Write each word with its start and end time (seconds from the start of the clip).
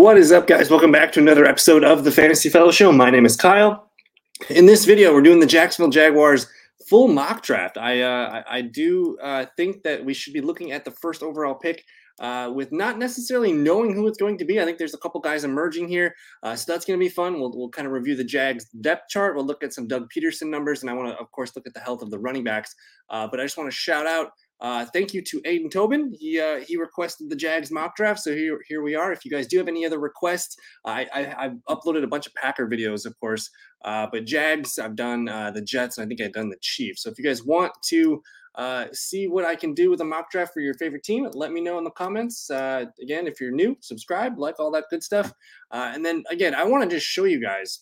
What 0.00 0.16
is 0.16 0.32
up, 0.32 0.46
guys? 0.46 0.70
Welcome 0.70 0.92
back 0.92 1.12
to 1.12 1.20
another 1.20 1.44
episode 1.44 1.84
of 1.84 2.04
the 2.04 2.10
Fantasy 2.10 2.48
Fellow 2.48 2.70
Show. 2.70 2.90
My 2.90 3.10
name 3.10 3.26
is 3.26 3.36
Kyle. 3.36 3.90
In 4.48 4.64
this 4.64 4.86
video, 4.86 5.12
we're 5.12 5.20
doing 5.20 5.40
the 5.40 5.46
Jacksonville 5.46 5.90
Jaguars 5.90 6.46
full 6.88 7.06
mock 7.06 7.42
draft. 7.42 7.76
I 7.76 8.00
uh, 8.00 8.42
I, 8.48 8.56
I 8.56 8.60
do 8.62 9.18
uh, 9.22 9.44
think 9.58 9.82
that 9.82 10.02
we 10.02 10.14
should 10.14 10.32
be 10.32 10.40
looking 10.40 10.72
at 10.72 10.86
the 10.86 10.90
first 10.90 11.22
overall 11.22 11.54
pick 11.54 11.84
uh, 12.18 12.50
with 12.50 12.72
not 12.72 12.98
necessarily 12.98 13.52
knowing 13.52 13.94
who 13.94 14.06
it's 14.06 14.16
going 14.16 14.38
to 14.38 14.46
be. 14.46 14.58
I 14.58 14.64
think 14.64 14.78
there's 14.78 14.94
a 14.94 14.98
couple 14.98 15.20
guys 15.20 15.44
emerging 15.44 15.88
here, 15.88 16.14
uh, 16.42 16.56
so 16.56 16.72
that's 16.72 16.86
going 16.86 16.98
to 16.98 17.04
be 17.04 17.10
fun. 17.10 17.38
We'll, 17.38 17.52
we'll 17.54 17.68
kind 17.68 17.86
of 17.86 17.92
review 17.92 18.16
the 18.16 18.24
Jags 18.24 18.70
depth 18.80 19.10
chart. 19.10 19.36
We'll 19.36 19.44
look 19.44 19.62
at 19.62 19.74
some 19.74 19.86
Doug 19.86 20.08
Pederson 20.10 20.48
numbers, 20.48 20.80
and 20.80 20.88
I 20.88 20.94
want 20.94 21.10
to, 21.10 21.20
of 21.20 21.30
course, 21.30 21.54
look 21.54 21.66
at 21.66 21.74
the 21.74 21.80
health 21.80 22.00
of 22.00 22.10
the 22.10 22.18
running 22.18 22.42
backs. 22.42 22.74
Uh, 23.10 23.28
but 23.30 23.38
I 23.38 23.42
just 23.42 23.58
want 23.58 23.70
to 23.70 23.76
shout 23.76 24.06
out 24.06 24.30
uh, 24.60 24.84
thank 24.86 25.14
you 25.14 25.22
to 25.22 25.40
Aiden 25.42 25.70
Tobin. 25.70 26.12
He 26.18 26.38
uh, 26.38 26.60
he 26.60 26.76
requested 26.76 27.30
the 27.30 27.36
Jags 27.36 27.70
mock 27.70 27.96
draft, 27.96 28.20
so 28.20 28.34
here 28.34 28.60
here 28.68 28.82
we 28.82 28.94
are. 28.94 29.12
If 29.12 29.24
you 29.24 29.30
guys 29.30 29.46
do 29.46 29.58
have 29.58 29.68
any 29.68 29.86
other 29.86 29.98
requests, 29.98 30.56
I, 30.84 31.06
I 31.14 31.22
have 31.22 31.54
uploaded 31.68 32.04
a 32.04 32.08
bunch 32.08 32.26
of 32.26 32.34
Packer 32.34 32.68
videos, 32.68 33.06
of 33.06 33.18
course, 33.18 33.50
uh, 33.84 34.06
but 34.12 34.26
Jags 34.26 34.78
I've 34.78 34.96
done 34.96 35.28
uh, 35.28 35.50
the 35.50 35.62
Jets, 35.62 35.98
and 35.98 36.04
I 36.04 36.08
think 36.08 36.20
I've 36.20 36.32
done 36.32 36.50
the 36.50 36.58
Chiefs. 36.60 37.02
So 37.02 37.10
if 37.10 37.18
you 37.18 37.24
guys 37.24 37.42
want 37.44 37.72
to 37.86 38.22
uh, 38.56 38.86
see 38.92 39.28
what 39.28 39.44
I 39.44 39.56
can 39.56 39.72
do 39.72 39.90
with 39.90 40.00
a 40.02 40.04
mock 40.04 40.30
draft 40.30 40.52
for 40.52 40.60
your 40.60 40.74
favorite 40.74 41.04
team, 41.04 41.28
let 41.32 41.52
me 41.52 41.60
know 41.60 41.78
in 41.78 41.84
the 41.84 41.90
comments. 41.90 42.50
Uh, 42.50 42.86
again, 43.00 43.26
if 43.26 43.40
you're 43.40 43.52
new, 43.52 43.76
subscribe, 43.80 44.38
like 44.38 44.60
all 44.60 44.70
that 44.72 44.84
good 44.90 45.02
stuff, 45.02 45.32
and 45.70 46.04
then 46.04 46.22
again, 46.30 46.54
I 46.54 46.64
want 46.64 46.84
to 46.84 46.96
just 46.96 47.06
show 47.06 47.24
you 47.24 47.40
guys 47.40 47.80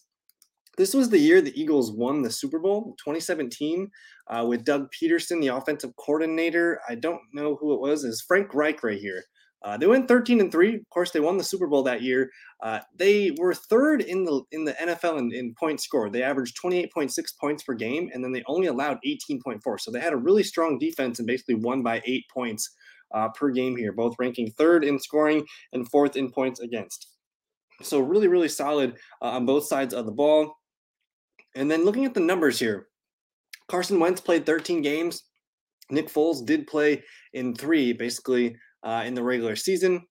this 0.78 0.94
was 0.94 1.10
the 1.10 1.18
year 1.18 1.40
the 1.40 1.60
Eagles 1.60 1.92
won 1.92 2.22
the 2.22 2.30
Super 2.30 2.60
Bowl, 2.60 2.94
2017, 3.04 3.90
uh, 4.28 4.46
with 4.48 4.64
Doug 4.64 4.86
Pederson, 4.92 5.40
the 5.40 5.48
offensive 5.48 5.94
coordinator. 5.96 6.80
I 6.88 6.94
don't 6.94 7.20
know 7.34 7.56
who 7.56 7.74
it 7.74 7.80
was. 7.80 8.04
Is 8.04 8.22
Frank 8.22 8.54
Reich 8.54 8.82
right 8.84 8.98
here? 8.98 9.24
Uh, 9.64 9.76
they 9.76 9.88
went 9.88 10.06
13 10.06 10.40
and 10.40 10.52
three. 10.52 10.76
Of 10.76 10.88
course, 10.90 11.10
they 11.10 11.18
won 11.18 11.36
the 11.36 11.42
Super 11.42 11.66
Bowl 11.66 11.82
that 11.82 12.00
year. 12.00 12.30
Uh, 12.62 12.78
they 12.94 13.32
were 13.38 13.54
third 13.54 14.02
in 14.02 14.24
the 14.24 14.40
in 14.52 14.64
the 14.64 14.72
NFL 14.74 15.18
in, 15.18 15.32
in 15.34 15.52
points 15.58 15.82
scored. 15.82 16.12
They 16.12 16.22
averaged 16.22 16.56
28.6 16.62 17.12
points 17.40 17.64
per 17.64 17.74
game, 17.74 18.08
and 18.14 18.22
then 18.22 18.30
they 18.30 18.44
only 18.46 18.68
allowed 18.68 18.98
18.4. 19.04 19.80
So 19.80 19.90
they 19.90 19.98
had 20.00 20.12
a 20.12 20.16
really 20.16 20.44
strong 20.44 20.78
defense 20.78 21.18
and 21.18 21.26
basically 21.26 21.56
won 21.56 21.82
by 21.82 22.00
eight 22.06 22.24
points 22.32 22.70
uh, 23.12 23.30
per 23.30 23.50
game 23.50 23.76
here, 23.76 23.92
both 23.92 24.14
ranking 24.20 24.52
third 24.52 24.84
in 24.84 24.98
scoring 24.98 25.44
and 25.72 25.90
fourth 25.90 26.14
in 26.14 26.30
points 26.30 26.60
against. 26.60 27.08
So 27.82 28.00
really, 28.00 28.28
really 28.28 28.48
solid 28.48 28.96
uh, 29.22 29.30
on 29.30 29.46
both 29.46 29.66
sides 29.66 29.94
of 29.94 30.06
the 30.06 30.12
ball. 30.12 30.57
And 31.54 31.70
then 31.70 31.84
looking 31.84 32.04
at 32.04 32.14
the 32.14 32.20
numbers 32.20 32.58
here, 32.58 32.88
Carson 33.68 34.00
Wentz 34.00 34.20
played 34.20 34.46
13 34.46 34.82
games. 34.82 35.24
Nick 35.90 36.08
Foles 36.08 36.44
did 36.44 36.66
play 36.66 37.02
in 37.32 37.54
three, 37.54 37.92
basically 37.92 38.56
uh, 38.82 39.02
in 39.06 39.14
the 39.14 39.22
regular 39.22 39.56
season. 39.56 40.06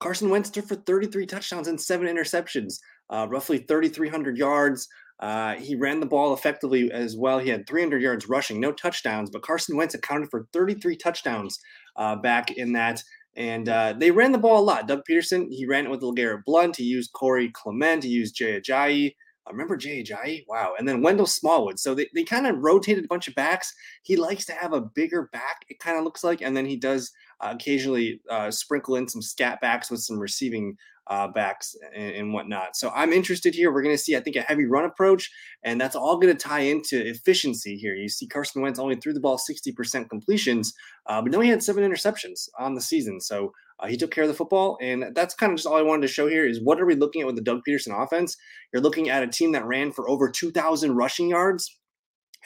Carson 0.00 0.28
Wentz 0.28 0.50
threw 0.50 0.62
for 0.62 0.74
33 0.74 1.26
touchdowns 1.26 1.68
and 1.68 1.80
seven 1.80 2.06
interceptions, 2.06 2.78
uh, 3.10 3.26
roughly 3.30 3.58
3,300 3.58 4.36
yards. 4.36 4.88
Uh, 5.20 5.54
he 5.54 5.76
ran 5.76 6.00
the 6.00 6.06
ball 6.06 6.34
effectively 6.34 6.90
as 6.90 7.16
well. 7.16 7.38
He 7.38 7.48
had 7.48 7.66
300 7.66 8.02
yards 8.02 8.28
rushing, 8.28 8.60
no 8.60 8.72
touchdowns, 8.72 9.30
but 9.30 9.42
Carson 9.42 9.76
Wentz 9.76 9.94
accounted 9.94 10.30
for 10.30 10.46
33 10.52 10.96
touchdowns 10.96 11.58
uh, 11.96 12.16
back 12.16 12.50
in 12.50 12.72
that. 12.72 13.02
And 13.36 13.68
uh, 13.68 13.94
they 13.98 14.10
ran 14.10 14.32
the 14.32 14.38
ball 14.38 14.60
a 14.60 14.64
lot. 14.64 14.86
Doug 14.86 15.02
Pederson, 15.08 15.46
he 15.50 15.66
ran 15.66 15.86
it 15.86 15.90
with 15.90 16.02
LeGarrette 16.02 16.44
Blunt. 16.44 16.76
He 16.76 16.84
used 16.84 17.12
Corey 17.12 17.50
Clement. 17.52 18.04
He 18.04 18.10
used 18.10 18.36
Jay 18.36 18.60
Ajayi. 18.60 19.14
I 19.46 19.50
remember 19.50 19.76
Ajayi. 19.76 20.44
Wow. 20.48 20.74
And 20.78 20.88
then 20.88 21.02
Wendell 21.02 21.26
Smallwood. 21.26 21.78
So 21.78 21.94
they, 21.94 22.08
they 22.14 22.24
kind 22.24 22.46
of 22.46 22.58
rotated 22.58 23.04
a 23.04 23.08
bunch 23.08 23.28
of 23.28 23.34
backs. 23.34 23.74
He 24.02 24.16
likes 24.16 24.46
to 24.46 24.52
have 24.52 24.72
a 24.72 24.80
bigger 24.80 25.28
back, 25.32 25.64
it 25.68 25.78
kind 25.78 25.98
of 25.98 26.04
looks 26.04 26.24
like. 26.24 26.40
And 26.40 26.56
then 26.56 26.66
he 26.66 26.76
does 26.76 27.12
uh, 27.40 27.52
occasionally 27.54 28.20
uh, 28.30 28.50
sprinkle 28.50 28.96
in 28.96 29.08
some 29.08 29.22
scat 29.22 29.60
backs 29.60 29.90
with 29.90 30.00
some 30.00 30.18
receiving 30.18 30.76
uh, 31.08 31.28
backs 31.28 31.76
and, 31.94 32.14
and, 32.14 32.32
whatnot. 32.32 32.76
So 32.76 32.90
I'm 32.94 33.12
interested 33.12 33.54
here. 33.54 33.72
We're 33.72 33.82
going 33.82 33.94
to 33.94 34.02
see, 34.02 34.16
I 34.16 34.20
think, 34.20 34.36
a 34.36 34.42
heavy 34.42 34.64
run 34.64 34.86
approach, 34.86 35.30
and 35.62 35.78
that's 35.78 35.96
all 35.96 36.16
going 36.16 36.34
to 36.34 36.42
tie 36.42 36.60
into 36.60 37.06
efficiency 37.06 37.76
here. 37.76 37.94
You 37.94 38.08
see, 38.08 38.26
Carson 38.26 38.62
Wentz 38.62 38.78
only 38.78 38.96
threw 38.96 39.12
the 39.12 39.20
ball 39.20 39.38
60% 39.38 40.08
completions, 40.08 40.72
uh, 41.06 41.20
but 41.20 41.30
no, 41.30 41.40
he 41.40 41.50
had 41.50 41.62
seven 41.62 41.84
interceptions 41.84 42.48
on 42.58 42.74
the 42.74 42.80
season. 42.80 43.20
So 43.20 43.52
uh, 43.80 43.86
he 43.86 43.96
took 43.96 44.10
care 44.10 44.24
of 44.24 44.28
the 44.28 44.34
football, 44.34 44.78
and 44.80 45.06
that's 45.14 45.34
kind 45.34 45.52
of 45.52 45.56
just 45.58 45.66
all 45.66 45.76
I 45.76 45.82
wanted 45.82 46.02
to 46.02 46.12
show 46.12 46.28
here 46.28 46.46
is 46.46 46.62
what 46.62 46.80
are 46.80 46.86
we 46.86 46.94
looking 46.94 47.22
at 47.22 47.26
with 47.26 47.36
the 47.36 47.42
Doug 47.42 47.60
Pederson 47.68 48.00
offense? 48.00 48.36
You're 48.72 48.82
looking 48.82 49.08
at 49.08 49.22
a 49.22 49.28
team 49.28 49.52
that 49.52 49.66
ran 49.66 49.92
for 49.92 50.08
over 50.08 50.30
2,000 50.30 50.94
rushing 50.94 51.28
yards, 51.28 51.78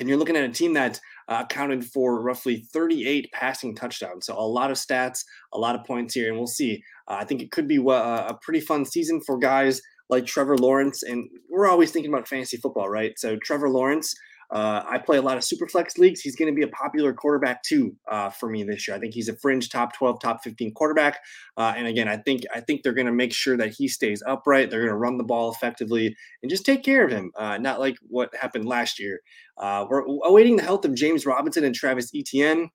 and 0.00 0.08
you're 0.08 0.18
looking 0.18 0.36
at 0.36 0.44
a 0.44 0.52
team 0.52 0.74
that 0.74 1.00
uh, 1.28 1.44
accounted 1.44 1.84
for 1.84 2.22
roughly 2.22 2.64
38 2.72 3.30
passing 3.32 3.74
touchdowns. 3.74 4.26
So 4.26 4.38
a 4.38 4.40
lot 4.40 4.70
of 4.70 4.76
stats, 4.76 5.24
a 5.52 5.58
lot 5.58 5.74
of 5.74 5.84
points 5.84 6.14
here, 6.14 6.28
and 6.28 6.36
we'll 6.36 6.46
see. 6.46 6.82
Uh, 7.08 7.16
I 7.20 7.24
think 7.24 7.42
it 7.42 7.50
could 7.50 7.68
be 7.68 7.76
a 7.76 8.38
pretty 8.42 8.60
fun 8.60 8.84
season 8.84 9.20
for 9.26 9.38
guys 9.38 9.82
like 10.08 10.24
Trevor 10.24 10.56
Lawrence, 10.56 11.02
and 11.02 11.28
we're 11.50 11.68
always 11.68 11.90
thinking 11.90 12.12
about 12.12 12.28
fantasy 12.28 12.56
football, 12.56 12.88
right? 12.88 13.12
So 13.18 13.36
Trevor 13.36 13.68
Lawrence 13.68 14.14
uh, 14.50 14.82
I 14.88 14.98
play 14.98 15.18
a 15.18 15.22
lot 15.22 15.36
of 15.36 15.42
superflex 15.42 15.98
leagues. 15.98 16.20
He's 16.20 16.36
going 16.36 16.50
to 16.50 16.56
be 16.56 16.62
a 16.62 16.68
popular 16.68 17.12
quarterback 17.12 17.62
too 17.62 17.94
uh, 18.10 18.30
for 18.30 18.48
me 18.48 18.62
this 18.62 18.88
year. 18.88 18.96
I 18.96 19.00
think 19.00 19.12
he's 19.12 19.28
a 19.28 19.36
fringe 19.36 19.68
top 19.68 19.92
12, 19.94 20.20
top 20.20 20.42
15 20.42 20.72
quarterback. 20.72 21.20
Uh, 21.56 21.74
and 21.76 21.86
again, 21.86 22.08
I 22.08 22.16
think 22.16 22.42
I 22.54 22.60
think 22.60 22.82
they're 22.82 22.94
going 22.94 23.06
to 23.06 23.12
make 23.12 23.34
sure 23.34 23.56
that 23.58 23.74
he 23.74 23.88
stays 23.88 24.22
upright. 24.26 24.70
They're 24.70 24.80
going 24.80 24.92
to 24.92 24.96
run 24.96 25.18
the 25.18 25.24
ball 25.24 25.52
effectively 25.52 26.16
and 26.42 26.50
just 26.50 26.64
take 26.64 26.82
care 26.82 27.04
of 27.04 27.10
him. 27.10 27.30
Uh, 27.36 27.58
not 27.58 27.78
like 27.78 27.96
what 28.08 28.34
happened 28.34 28.64
last 28.66 28.98
year. 28.98 29.20
Uh, 29.58 29.84
we're 29.88 30.04
awaiting 30.24 30.56
the 30.56 30.62
health 30.62 30.84
of 30.84 30.94
James 30.94 31.26
Robinson 31.26 31.64
and 31.64 31.74
Travis 31.74 32.10
Etienne. 32.14 32.70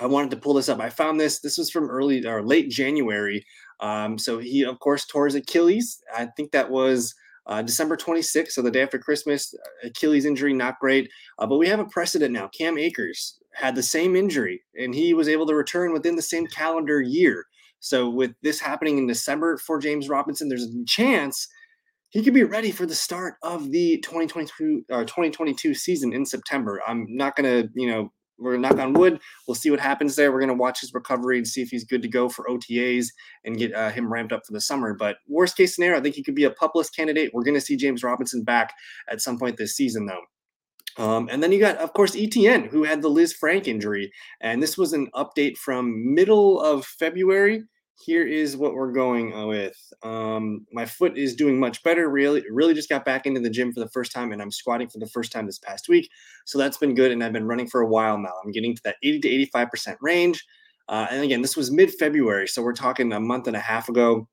I 0.00 0.06
wanted 0.06 0.30
to 0.32 0.36
pull 0.36 0.54
this 0.54 0.68
up. 0.68 0.80
I 0.80 0.90
found 0.90 1.20
this. 1.20 1.38
This 1.40 1.56
was 1.56 1.70
from 1.70 1.88
early 1.88 2.26
or 2.26 2.42
late 2.42 2.68
January. 2.68 3.46
Um, 3.80 4.18
so 4.18 4.38
he, 4.38 4.64
of 4.64 4.78
course, 4.80 5.06
tore 5.06 5.26
his 5.26 5.34
Achilles. 5.34 6.02
I 6.14 6.26
think 6.36 6.50
that 6.52 6.70
was 6.70 7.14
uh, 7.46 7.62
December 7.62 7.96
26th, 7.96 8.52
so 8.52 8.62
the 8.62 8.70
day 8.70 8.82
after 8.82 8.98
Christmas, 8.98 9.54
Achilles 9.84 10.24
injury, 10.24 10.52
not 10.52 10.80
great. 10.80 11.08
Uh, 11.38 11.46
but 11.46 11.58
we 11.58 11.68
have 11.68 11.80
a 11.80 11.84
precedent 11.84 12.32
now. 12.32 12.48
Cam 12.48 12.76
Akers 12.76 13.38
had 13.54 13.74
the 13.74 13.82
same 13.82 14.16
injury, 14.16 14.62
and 14.78 14.94
he 14.94 15.14
was 15.14 15.28
able 15.28 15.46
to 15.46 15.54
return 15.54 15.92
within 15.92 16.16
the 16.16 16.22
same 16.22 16.46
calendar 16.48 17.00
year. 17.00 17.46
So 17.78 18.08
with 18.08 18.32
this 18.42 18.58
happening 18.58 18.98
in 18.98 19.06
December 19.06 19.58
for 19.58 19.78
James 19.78 20.08
Robinson, 20.08 20.48
there's 20.48 20.64
a 20.64 20.84
chance 20.86 21.46
he 22.10 22.22
could 22.22 22.34
be 22.34 22.44
ready 22.44 22.70
for 22.70 22.86
the 22.86 22.94
start 22.94 23.34
of 23.42 23.70
the 23.70 23.98
2022 23.98 24.84
or 24.90 25.04
2022 25.04 25.74
season 25.74 26.12
in 26.12 26.24
September. 26.24 26.80
I'm 26.86 27.06
not 27.08 27.36
going 27.36 27.44
to, 27.44 27.70
you 27.74 27.88
know, 27.88 28.12
we're 28.38 28.56
gonna 28.56 28.68
knock 28.68 28.78
on 28.78 28.92
wood. 28.92 29.20
We'll 29.46 29.54
see 29.54 29.70
what 29.70 29.80
happens 29.80 30.16
there. 30.16 30.32
We're 30.32 30.40
gonna 30.40 30.54
watch 30.54 30.80
his 30.80 30.92
recovery 30.94 31.38
and 31.38 31.46
see 31.46 31.62
if 31.62 31.70
he's 31.70 31.84
good 31.84 32.02
to 32.02 32.08
go 32.08 32.28
for 32.28 32.46
OTAs 32.48 33.08
and 33.44 33.56
get 33.56 33.74
uh, 33.74 33.90
him 33.90 34.12
ramped 34.12 34.32
up 34.32 34.46
for 34.46 34.52
the 34.52 34.60
summer. 34.60 34.94
But 34.94 35.16
worst 35.28 35.56
case 35.56 35.74
scenario, 35.74 35.98
I 35.98 36.02
think 36.02 36.14
he 36.14 36.22
could 36.22 36.34
be 36.34 36.44
a 36.44 36.50
pup 36.50 36.72
list 36.74 36.94
candidate. 36.94 37.30
We're 37.32 37.44
gonna 37.44 37.60
see 37.60 37.76
James 37.76 38.02
Robinson 38.02 38.42
back 38.42 38.72
at 39.08 39.20
some 39.20 39.38
point 39.38 39.56
this 39.56 39.76
season, 39.76 40.06
though. 40.06 40.22
Um, 40.98 41.28
and 41.30 41.42
then 41.42 41.52
you 41.52 41.60
got, 41.60 41.76
of 41.76 41.92
course, 41.92 42.16
Etienne, 42.16 42.64
who 42.64 42.84
had 42.84 43.02
the 43.02 43.10
Lisfranc 43.10 43.66
injury, 43.66 44.10
and 44.40 44.62
this 44.62 44.78
was 44.78 44.94
an 44.94 45.10
update 45.14 45.58
from 45.58 46.14
middle 46.14 46.60
of 46.60 46.86
February 46.86 47.64
here 47.98 48.26
is 48.26 48.56
what 48.56 48.74
we're 48.74 48.92
going 48.92 49.34
uh, 49.34 49.46
with. 49.46 49.76
Um, 50.02 50.66
my 50.72 50.84
foot 50.84 51.16
is 51.16 51.34
doing 51.34 51.58
much 51.58 51.82
better. 51.82 52.08
Really, 52.10 52.42
really 52.50 52.74
just 52.74 52.88
got 52.88 53.04
back 53.04 53.26
into 53.26 53.40
the 53.40 53.50
gym 53.50 53.72
for 53.72 53.80
the 53.80 53.88
first 53.88 54.12
time, 54.12 54.32
and 54.32 54.42
I'm 54.42 54.50
squatting 54.50 54.88
for 54.88 54.98
the 54.98 55.08
first 55.08 55.32
time 55.32 55.46
this 55.46 55.58
past 55.58 55.88
week. 55.88 56.10
So 56.44 56.58
that's 56.58 56.76
been 56.76 56.94
good, 56.94 57.10
and 57.10 57.24
I've 57.24 57.32
been 57.32 57.46
running 57.48 57.68
for 57.68 57.80
a 57.80 57.86
while 57.86 58.18
now. 58.18 58.32
I'm 58.44 58.52
getting 58.52 58.74
to 58.76 58.82
that 58.84 58.96
80 59.02 59.20
to 59.20 59.28
85 59.28 59.70
percent 59.70 59.98
range. 60.00 60.44
Uh, 60.88 61.06
and 61.10 61.24
again, 61.24 61.42
this 61.42 61.56
was 61.56 61.72
mid-February, 61.72 62.46
so 62.46 62.62
we're 62.62 62.72
talking 62.72 63.12
a 63.12 63.18
month 63.18 63.48
and 63.48 63.56
a 63.56 63.60
half 63.60 63.88
ago. 63.88 64.28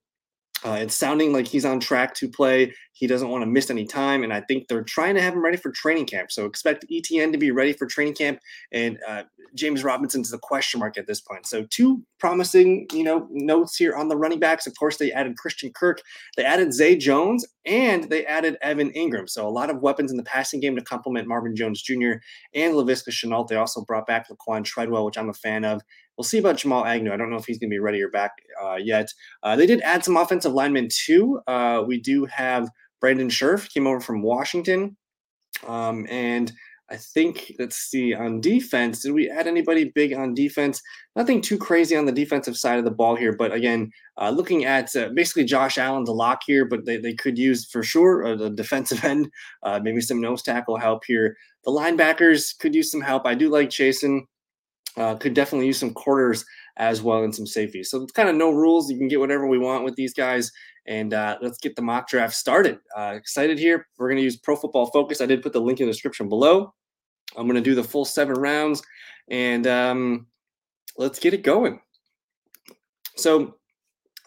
Uh, 0.65 0.77
it's 0.79 0.95
sounding 0.95 1.33
like 1.33 1.47
he's 1.47 1.65
on 1.65 1.79
track 1.79 2.13
to 2.15 2.29
play. 2.29 2.73
He 2.93 3.07
doesn't 3.07 3.29
want 3.29 3.41
to 3.41 3.45
miss 3.45 3.69
any 3.69 3.85
time, 3.85 4.23
and 4.23 4.31
I 4.31 4.41
think 4.41 4.67
they're 4.67 4.83
trying 4.83 5.15
to 5.15 5.21
have 5.21 5.33
him 5.33 5.43
ready 5.43 5.57
for 5.57 5.71
training 5.71 6.05
camp. 6.05 6.31
So 6.31 6.45
expect 6.45 6.85
Etienne 6.91 7.31
to 7.31 7.37
be 7.37 7.51
ready 7.51 7.73
for 7.73 7.85
training 7.85 8.15
camp, 8.15 8.39
and 8.71 8.97
uh, 9.07 9.23
James 9.55 9.83
Robinson's 9.83 10.31
the 10.31 10.37
question 10.37 10.79
mark 10.79 10.97
at 10.97 11.07
this 11.07 11.19
point. 11.19 11.45
So 11.45 11.65
two 11.69 12.03
promising, 12.19 12.87
you 12.93 13.03
know, 13.03 13.27
notes 13.31 13.75
here 13.75 13.95
on 13.95 14.07
the 14.07 14.15
running 14.15 14.39
backs. 14.39 14.65
Of 14.65 14.73
course, 14.77 14.97
they 14.97 15.11
added 15.11 15.37
Christian 15.37 15.71
Kirk, 15.73 16.01
they 16.37 16.45
added 16.45 16.73
Zay 16.73 16.95
Jones, 16.95 17.45
and 17.65 18.05
they 18.05 18.25
added 18.25 18.57
Evan 18.61 18.91
Engram. 18.91 19.29
So 19.29 19.47
a 19.47 19.49
lot 19.49 19.69
of 19.69 19.81
weapons 19.81 20.11
in 20.11 20.17
the 20.17 20.23
passing 20.23 20.59
game 20.59 20.75
to 20.75 20.81
complement 20.81 21.27
Marvin 21.27 21.55
Jones 21.55 21.81
Jr. 21.81 22.13
and 22.53 22.73
Laviska 22.73 23.09
Shenault. 23.09 23.47
They 23.47 23.55
also 23.55 23.83
brought 23.83 24.07
back 24.07 24.27
Laquon 24.29 24.63
Treadwell, 24.63 25.05
which 25.05 25.17
I'm 25.17 25.29
a 25.29 25.33
fan 25.33 25.65
of. 25.65 25.81
We'll 26.17 26.23
see 26.23 26.37
about 26.37 26.57
Jamal 26.57 26.85
Agnew. 26.85 27.11
I 27.11 27.17
don't 27.17 27.29
know 27.29 27.37
if 27.37 27.45
he's 27.45 27.57
going 27.57 27.69
to 27.69 27.73
be 27.73 27.79
ready 27.79 28.01
or 28.01 28.09
back 28.09 28.31
uh, 28.63 28.75
yet. 28.75 29.07
Uh, 29.41 29.55
they 29.55 29.65
did 29.65 29.81
add 29.81 30.03
some 30.03 30.17
offensive 30.17 30.53
linemen 30.53 30.89
too. 30.91 31.39
Uh, 31.47 31.83
we 31.85 31.99
do 31.99 32.25
have 32.25 32.69
Brandon 33.01 33.29
Scherff 33.29 33.73
came 33.73 33.87
over 33.87 33.99
from 33.99 34.21
Washington, 34.21 34.95
um, 35.67 36.05
and 36.09 36.51
I 36.89 36.97
think 36.97 37.53
let's 37.57 37.77
see 37.77 38.13
on 38.13 38.41
defense. 38.41 39.01
Did 39.01 39.13
we 39.13 39.29
add 39.29 39.47
anybody 39.47 39.91
big 39.95 40.13
on 40.13 40.35
defense? 40.35 40.81
Nothing 41.15 41.41
too 41.41 41.57
crazy 41.57 41.95
on 41.95 42.05
the 42.05 42.11
defensive 42.11 42.55
side 42.55 42.77
of 42.77 42.85
the 42.85 42.91
ball 42.91 43.15
here, 43.15 43.33
but 43.35 43.51
again, 43.51 43.91
uh, 44.21 44.29
looking 44.29 44.65
at 44.65 44.95
uh, 44.95 45.09
basically 45.15 45.45
Josh 45.45 45.77
Allen's 45.77 46.09
a 46.09 46.13
lock 46.13 46.41
here, 46.45 46.65
but 46.65 46.85
they, 46.85 46.97
they 46.97 47.13
could 47.13 47.37
use 47.37 47.65
for 47.65 47.81
sure 47.81 48.25
uh, 48.25 48.35
the 48.35 48.49
defensive 48.49 49.03
end, 49.05 49.29
uh, 49.63 49.79
maybe 49.81 50.01
some 50.01 50.21
nose 50.21 50.43
tackle 50.43 50.77
help 50.77 51.03
here. 51.05 51.35
The 51.65 51.71
linebackers 51.71 52.57
could 52.59 52.75
use 52.75 52.91
some 52.91 53.01
help. 53.01 53.25
I 53.25 53.33
do 53.33 53.49
like 53.49 53.69
Jason. 53.69 54.27
Uh, 54.95 55.15
could 55.15 55.33
definitely 55.33 55.67
use 55.67 55.79
some 55.79 55.93
quarters 55.93 56.45
as 56.77 57.01
well 57.01 57.23
and 57.23 57.33
some 57.33 57.47
safeties. 57.47 57.89
So 57.89 58.01
it's 58.03 58.11
kind 58.11 58.29
of 58.29 58.35
no 58.35 58.51
rules. 58.51 58.91
You 58.91 58.97
can 58.97 59.07
get 59.07 59.19
whatever 59.19 59.47
we 59.47 59.57
want 59.57 59.83
with 59.83 59.95
these 59.95 60.13
guys. 60.13 60.51
and 60.85 61.13
uh, 61.13 61.37
let's 61.41 61.57
get 61.59 61.75
the 61.75 61.81
mock 61.81 62.09
draft 62.09 62.33
started. 62.33 62.77
Uh, 62.95 63.13
excited 63.15 63.57
here. 63.57 63.87
We're 63.97 64.09
going 64.09 64.17
to 64.17 64.23
use 64.23 64.37
Pro 64.37 64.55
Football 64.55 64.87
Focus. 64.87 65.21
I 65.21 65.25
did 65.25 65.41
put 65.41 65.53
the 65.53 65.61
link 65.61 65.79
in 65.79 65.87
the 65.87 65.93
description 65.93 66.29
below. 66.29 66.73
I'm 67.37 67.47
going 67.47 67.55
to 67.55 67.61
do 67.61 67.75
the 67.75 67.83
full 67.83 68.05
seven 68.05 68.35
rounds, 68.35 68.83
and 69.29 69.65
um, 69.65 70.27
let's 70.97 71.19
get 71.19 71.33
it 71.33 71.41
going. 71.41 71.79
So 73.15 73.55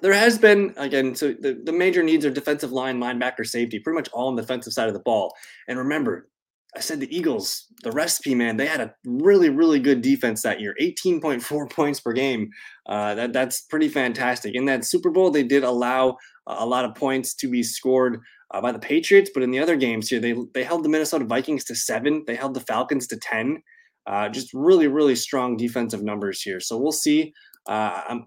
there 0.01 0.13
has 0.13 0.39
been 0.39 0.75
again 0.77 1.15
so 1.15 1.33
the, 1.33 1.61
the 1.65 1.73
major 1.73 2.03
needs 2.03 2.25
are 2.25 2.31
defensive 2.31 2.73
line 2.73 3.01
linebacker 3.01 3.47
safety 3.47 3.79
pretty 3.79 3.97
much 3.97 4.09
all 4.13 4.29
on 4.29 4.37
the 4.37 4.43
defensive 4.43 4.73
side 4.73 4.89
of 4.89 4.95
the 4.95 5.01
ball 5.01 5.35
and 5.69 5.79
remember 5.79 6.29
i 6.77 6.81
said 6.81 7.01
the 7.01 7.17
eagles 7.17 7.67
the 7.83 7.93
recipe 7.93 8.35
man 8.35 8.57
they 8.57 8.67
had 8.67 8.81
a 8.81 8.95
really 9.05 9.51
really 9.51 9.81
good 9.81 10.03
defense 10.03 10.43
that 10.43 10.61
year 10.61 10.75
18.4 10.81 11.71
points 11.71 12.01
per 12.01 12.13
game 12.13 12.51
uh, 12.87 13.15
that, 13.15 13.33
that's 13.33 13.63
pretty 13.63 13.89
fantastic 13.89 14.55
in 14.55 14.65
that 14.65 14.85
super 14.85 15.11
bowl 15.11 15.31
they 15.31 15.43
did 15.43 15.65
allow 15.65 16.17
a 16.47 16.67
lot 16.67 16.85
of 16.85 16.95
points 16.95 17.35
to 17.35 17.49
be 17.49 17.63
scored 17.63 18.21
uh, 18.53 18.61
by 18.61 18.73
the 18.73 18.79
patriots 18.79 19.31
but 19.33 19.43
in 19.43 19.51
the 19.51 19.59
other 19.59 19.77
games 19.77 20.09
here 20.09 20.21
they, 20.21 20.35
they 20.55 20.63
held 20.63 20.85
the 20.85 20.89
minnesota 20.89 21.25
vikings 21.25 21.65
to 21.65 21.75
seven 21.75 22.23
they 22.27 22.37
held 22.37 22.55
the 22.55 22.61
falcons 22.61 23.07
to 23.07 23.17
10 23.17 23.63
uh, 24.07 24.29
just 24.29 24.53
really 24.55 24.87
really 24.87 25.17
strong 25.17 25.57
defensive 25.57 26.03
numbers 26.03 26.43
here 26.43 26.61
so 26.61 26.77
we'll 26.77 26.93
see 26.93 27.33
uh, 27.67 28.19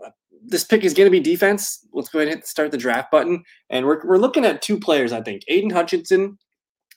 this 0.45 0.63
pick 0.63 0.83
is 0.83 0.93
going 0.93 1.05
to 1.05 1.11
be 1.11 1.19
defense. 1.19 1.85
Let's 1.93 2.09
go 2.09 2.19
ahead 2.19 2.33
and 2.33 2.43
start 2.43 2.71
the 2.71 2.77
draft 2.77 3.11
button. 3.11 3.43
And 3.69 3.85
we're, 3.85 4.01
we're 4.05 4.17
looking 4.17 4.45
at 4.45 4.61
two 4.61 4.79
players, 4.79 5.11
I 5.11 5.21
think. 5.21 5.43
Aidan 5.47 5.71
Hutchinson 5.71 6.37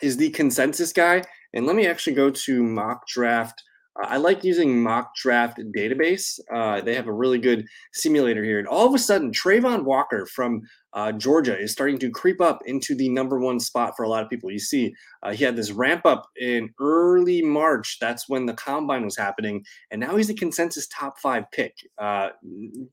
is 0.00 0.16
the 0.16 0.30
consensus 0.30 0.92
guy. 0.92 1.22
And 1.54 1.66
let 1.66 1.76
me 1.76 1.86
actually 1.86 2.14
go 2.14 2.30
to 2.30 2.62
mock 2.62 3.06
draft 3.06 3.62
uh, 4.00 4.06
I 4.08 4.16
like 4.16 4.42
using 4.42 4.82
mock 4.82 5.14
draft 5.14 5.58
database. 5.76 6.40
Uh, 6.52 6.80
they 6.80 6.94
have 6.94 7.08
a 7.08 7.12
really 7.12 7.38
good 7.38 7.66
simulator 7.92 8.42
here. 8.42 8.58
And 8.58 8.68
all 8.68 8.86
of 8.86 8.94
a 8.94 8.98
sudden, 8.98 9.32
Travon 9.32 9.84
Walker 9.84 10.24
from 10.26 10.62
uh, 10.94 11.12
Georgia 11.12 11.58
is 11.58 11.72
starting 11.72 11.98
to 11.98 12.10
creep 12.10 12.40
up 12.40 12.60
into 12.66 12.94
the 12.94 13.08
number 13.08 13.38
one 13.38 13.60
spot 13.60 13.94
for 13.96 14.04
a 14.04 14.08
lot 14.08 14.22
of 14.22 14.30
people. 14.30 14.50
You 14.50 14.58
see, 14.58 14.94
uh, 15.22 15.32
he 15.32 15.44
had 15.44 15.56
this 15.56 15.72
ramp 15.72 16.06
up 16.06 16.26
in 16.40 16.70
early 16.80 17.42
March. 17.42 17.98
That's 18.00 18.28
when 18.28 18.46
the 18.46 18.54
combine 18.54 19.04
was 19.04 19.16
happening. 19.16 19.64
And 19.90 20.00
now 20.00 20.16
he's 20.16 20.30
a 20.30 20.34
consensus 20.34 20.86
top 20.88 21.18
five 21.18 21.44
pick. 21.52 21.74
Uh, 21.98 22.30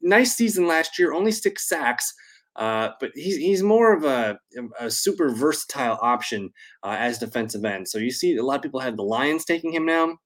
nice 0.01 0.35
season 0.35 0.67
last 0.67 0.99
year, 0.99 1.13
only 1.13 1.31
six 1.31 1.67
sacks. 1.67 2.13
Uh, 2.55 2.89
but 2.99 3.11
he's, 3.15 3.37
he's 3.37 3.63
more 3.63 3.93
of 3.93 4.03
a, 4.03 4.37
a 4.79 4.91
super 4.91 5.29
versatile 5.29 5.97
option 6.01 6.49
uh, 6.83 6.95
as 6.99 7.17
defensive 7.17 7.63
end. 7.63 7.87
So 7.87 7.97
you 7.97 8.11
see 8.11 8.35
a 8.35 8.43
lot 8.43 8.57
of 8.57 8.61
people 8.61 8.79
have 8.79 8.97
the 8.97 9.03
Lions 9.03 9.45
taking 9.45 9.71
him 9.71 9.85
now. 9.85 10.17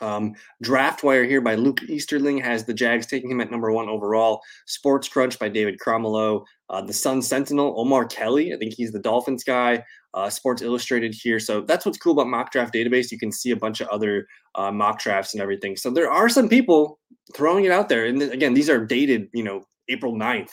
Um, 0.00 0.34
Draft 0.62 1.02
Wire 1.02 1.24
here 1.24 1.40
by 1.40 1.54
Luke 1.54 1.82
Easterling 1.88 2.38
has 2.38 2.64
the 2.64 2.74
Jags 2.74 3.06
taking 3.06 3.30
him 3.30 3.40
at 3.40 3.50
number 3.50 3.72
one 3.72 3.88
overall. 3.88 4.40
Sports 4.66 5.08
Crunch 5.08 5.38
by 5.38 5.48
David 5.48 5.78
Cromelo. 5.84 6.44
Uh, 6.68 6.82
the 6.82 6.92
Sun 6.92 7.22
Sentinel, 7.22 7.74
Omar 7.78 8.06
Kelly. 8.06 8.52
I 8.52 8.58
think 8.58 8.74
he's 8.74 8.92
the 8.92 8.98
Dolphins 8.98 9.44
guy. 9.44 9.84
Uh, 10.14 10.28
Sports 10.28 10.62
Illustrated 10.62 11.14
here. 11.14 11.38
So 11.38 11.60
that's 11.60 11.86
what's 11.86 11.98
cool 11.98 12.12
about 12.12 12.28
Mock 12.28 12.50
Draft 12.50 12.74
Database. 12.74 13.10
You 13.10 13.18
can 13.18 13.32
see 13.32 13.50
a 13.50 13.56
bunch 13.56 13.80
of 13.80 13.88
other 13.88 14.26
uh, 14.54 14.70
mock 14.70 14.98
drafts 14.98 15.34
and 15.34 15.42
everything. 15.42 15.76
So 15.76 15.90
there 15.90 16.10
are 16.10 16.28
some 16.28 16.48
people 16.48 16.98
throwing 17.34 17.64
it 17.64 17.72
out 17.72 17.88
there. 17.88 18.06
And 18.06 18.20
th- 18.20 18.32
again, 18.32 18.54
these 18.54 18.70
are 18.70 18.84
dated, 18.84 19.28
you 19.32 19.44
know, 19.44 19.62
April 19.88 20.14
9th 20.14 20.50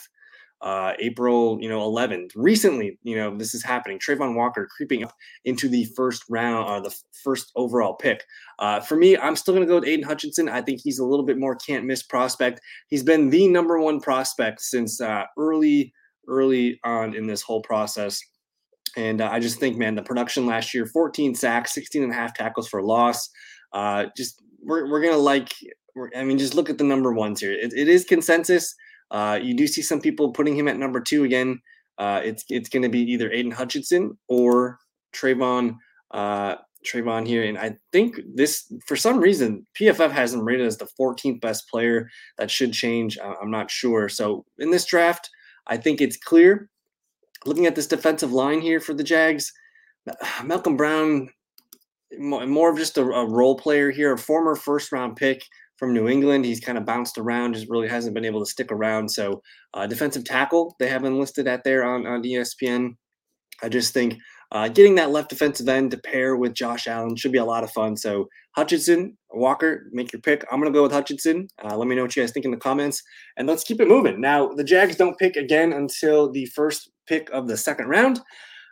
uh, 0.60 0.94
April, 0.98 1.58
you 1.60 1.68
know, 1.68 1.80
11th. 1.80 2.30
Recently, 2.34 2.98
you 3.02 3.16
know, 3.16 3.36
this 3.36 3.54
is 3.54 3.62
happening. 3.62 3.98
Travon 3.98 4.34
Walker 4.34 4.66
creeping 4.74 5.04
up 5.04 5.12
into 5.44 5.68
the 5.68 5.84
first 5.96 6.24
round 6.30 6.68
or 6.68 6.80
the 6.80 6.94
first 7.22 7.52
overall 7.54 7.94
pick. 7.94 8.24
Uh, 8.58 8.80
for 8.80 8.96
me, 8.96 9.16
I'm 9.16 9.36
still 9.36 9.54
going 9.54 9.66
to 9.66 9.70
go 9.70 9.80
with 9.80 9.88
Aidan 9.88 10.06
Hutchinson. 10.06 10.48
I 10.48 10.62
think 10.62 10.80
he's 10.82 10.98
a 10.98 11.04
little 11.04 11.24
bit 11.24 11.38
more 11.38 11.54
can't 11.54 11.84
miss 11.84 12.02
prospect. 12.02 12.60
He's 12.88 13.02
been 13.02 13.30
the 13.30 13.48
number 13.48 13.78
one 13.78 14.00
prospect 14.00 14.62
since 14.62 15.00
uh, 15.00 15.24
early, 15.36 15.92
early 16.28 16.80
on 16.84 17.14
in 17.14 17.26
this 17.26 17.42
whole 17.42 17.60
process. 17.60 18.20
And 18.96 19.20
uh, 19.20 19.28
I 19.30 19.40
just 19.40 19.58
think, 19.58 19.76
man, 19.76 19.96
the 19.96 20.02
production 20.02 20.46
last 20.46 20.72
year 20.72 20.86
14 20.86 21.34
sacks, 21.34 21.74
16 21.74 22.04
and 22.04 22.12
a 22.12 22.14
half 22.14 22.32
tackles 22.32 22.68
for 22.68 22.82
loss. 22.82 23.28
Uh, 23.72 24.06
just 24.16 24.40
we're, 24.62 24.88
we're 24.88 25.00
going 25.00 25.12
to 25.12 25.18
like, 25.18 25.52
I 26.16 26.24
mean, 26.24 26.38
just 26.38 26.54
look 26.54 26.70
at 26.70 26.78
the 26.78 26.84
number 26.84 27.12
ones 27.12 27.40
here. 27.40 27.52
it, 27.52 27.72
it 27.74 27.88
is 27.88 28.04
consensus. 28.04 28.74
Uh, 29.14 29.38
you 29.40 29.54
do 29.54 29.68
see 29.68 29.80
some 29.80 30.00
people 30.00 30.32
putting 30.32 30.56
him 30.56 30.66
at 30.66 30.76
number 30.76 31.00
two 31.00 31.22
again. 31.22 31.60
Uh, 31.98 32.20
it's 32.24 32.44
it's 32.50 32.68
going 32.68 32.82
to 32.82 32.88
be 32.88 32.98
either 32.98 33.30
Aidan 33.30 33.52
Hutchinson 33.52 34.18
or 34.28 34.80
Travon 35.14 35.76
uh, 36.10 36.56
Travon 36.84 37.24
here, 37.24 37.44
and 37.44 37.56
I 37.56 37.76
think 37.92 38.18
this 38.34 38.64
for 38.84 38.96
some 38.96 39.20
reason 39.20 39.64
PFF 39.80 40.10
has 40.10 40.34
him 40.34 40.44
rated 40.44 40.66
as 40.66 40.78
the 40.78 40.88
14th 41.00 41.40
best 41.40 41.70
player. 41.70 42.10
That 42.38 42.50
should 42.50 42.72
change. 42.72 43.16
I'm 43.22 43.52
not 43.52 43.70
sure. 43.70 44.08
So 44.08 44.46
in 44.58 44.72
this 44.72 44.84
draft, 44.84 45.30
I 45.68 45.76
think 45.76 46.00
it's 46.00 46.16
clear. 46.16 46.68
Looking 47.46 47.66
at 47.66 47.76
this 47.76 47.86
defensive 47.86 48.32
line 48.32 48.62
here 48.62 48.80
for 48.80 48.94
the 48.94 49.04
Jags, 49.04 49.52
Malcom 50.40 50.76
Brown, 50.76 51.30
more 52.18 52.70
of 52.70 52.78
just 52.78 52.98
a, 52.98 53.02
a 53.02 53.30
role 53.30 53.56
player 53.56 53.92
here, 53.92 54.12
a 54.12 54.18
former 54.18 54.56
first 54.56 54.90
round 54.90 55.14
pick 55.14 55.44
from 55.76 55.92
New 55.92 56.08
England. 56.08 56.44
He's 56.44 56.60
kind 56.60 56.78
of 56.78 56.84
bounced 56.84 57.18
around, 57.18 57.54
just 57.54 57.68
really 57.68 57.88
hasn't 57.88 58.14
been 58.14 58.24
able 58.24 58.40
to 58.40 58.50
stick 58.50 58.70
around. 58.70 59.08
So, 59.10 59.42
uh, 59.74 59.86
defensive 59.86 60.24
tackle, 60.24 60.74
they 60.78 60.88
have 60.88 61.04
enlisted 61.04 61.48
at 61.48 61.64
there 61.64 61.84
on, 61.84 62.06
on 62.06 62.22
ESPN. 62.22 62.96
I 63.62 63.68
just 63.68 63.94
think 63.94 64.18
uh, 64.52 64.68
getting 64.68 64.94
that 64.96 65.10
left 65.10 65.30
defensive 65.30 65.68
end 65.68 65.90
to 65.90 65.98
pair 65.98 66.36
with 66.36 66.54
Josh 66.54 66.86
Allen 66.86 67.16
should 67.16 67.32
be 67.32 67.38
a 67.38 67.44
lot 67.44 67.64
of 67.64 67.70
fun. 67.70 67.96
So, 67.96 68.28
Hutchinson, 68.52 69.16
Walker, 69.32 69.88
make 69.92 70.12
your 70.12 70.22
pick. 70.22 70.44
I'm 70.50 70.60
going 70.60 70.72
to 70.72 70.76
go 70.76 70.82
with 70.82 70.92
Hutchinson. 70.92 71.48
Uh, 71.62 71.76
let 71.76 71.88
me 71.88 71.96
know 71.96 72.02
what 72.02 72.14
you 72.14 72.22
guys 72.22 72.30
think 72.30 72.44
in 72.44 72.52
the 72.52 72.56
comments, 72.56 73.02
and 73.36 73.48
let's 73.48 73.64
keep 73.64 73.80
it 73.80 73.88
moving. 73.88 74.20
Now, 74.20 74.48
the 74.48 74.64
Jags 74.64 74.96
don't 74.96 75.18
pick 75.18 75.36
again 75.36 75.72
until 75.72 76.30
the 76.30 76.46
first 76.46 76.90
pick 77.06 77.28
of 77.30 77.48
the 77.48 77.56
second 77.56 77.88
round. 77.88 78.20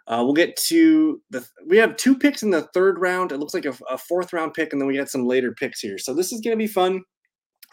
Uh, 0.08 0.22
we'll 0.24 0.34
get 0.34 0.56
to 0.56 1.20
the. 1.30 1.46
We 1.66 1.76
have 1.78 1.96
two 1.96 2.18
picks 2.18 2.42
in 2.42 2.50
the 2.50 2.62
third 2.74 2.98
round. 2.98 3.32
It 3.32 3.38
looks 3.38 3.54
like 3.54 3.64
a, 3.64 3.74
a 3.88 3.96
fourth 3.96 4.32
round 4.32 4.54
pick, 4.54 4.72
and 4.72 4.80
then 4.80 4.88
we 4.88 4.96
got 4.96 5.08
some 5.08 5.26
later 5.26 5.52
picks 5.52 5.80
here. 5.80 5.98
So 5.98 6.12
this 6.14 6.32
is 6.32 6.40
going 6.40 6.56
to 6.56 6.62
be 6.62 6.66
fun. 6.66 7.02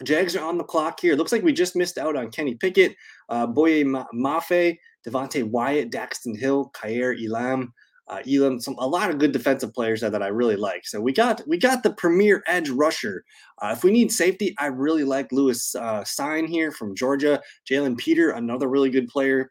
Jags 0.04 0.34
are 0.36 0.44
on 0.44 0.56
the 0.56 0.64
clock 0.64 1.00
here. 1.00 1.12
It 1.12 1.16
looks 1.16 1.32
like 1.32 1.42
we 1.42 1.52
just 1.52 1.76
missed 1.76 1.98
out 1.98 2.16
on 2.16 2.30
Kenny 2.30 2.54
Pickett, 2.54 2.96
uh, 3.28 3.46
Boye 3.46 3.84
Mafe, 3.84 4.78
Devonte 5.06 5.44
Wyatt, 5.44 5.90
Daxton 5.90 6.38
Hill, 6.38 6.70
Kaiir 6.74 7.14
Elam, 7.22 7.72
uh, 8.08 8.22
Elam. 8.26 8.60
Some 8.60 8.76
a 8.78 8.86
lot 8.86 9.10
of 9.10 9.18
good 9.18 9.32
defensive 9.32 9.74
players 9.74 10.00
that, 10.00 10.12
that 10.12 10.22
I 10.22 10.28
really 10.28 10.56
like. 10.56 10.86
So 10.86 11.00
we 11.00 11.12
got 11.12 11.42
we 11.46 11.58
got 11.58 11.82
the 11.82 11.92
premier 11.92 12.42
edge 12.46 12.70
rusher. 12.70 13.24
Uh, 13.60 13.74
if 13.76 13.84
we 13.84 13.90
need 13.90 14.10
safety, 14.10 14.54
I 14.58 14.66
really 14.66 15.04
like 15.04 15.32
Lewis 15.32 15.74
uh, 15.74 16.02
Cine 16.02 16.48
here 16.48 16.72
from 16.72 16.94
Georgia. 16.94 17.42
Jalen 17.70 17.98
Pitre, 17.98 18.30
another 18.30 18.68
really 18.68 18.90
good 18.90 19.08
player 19.08 19.50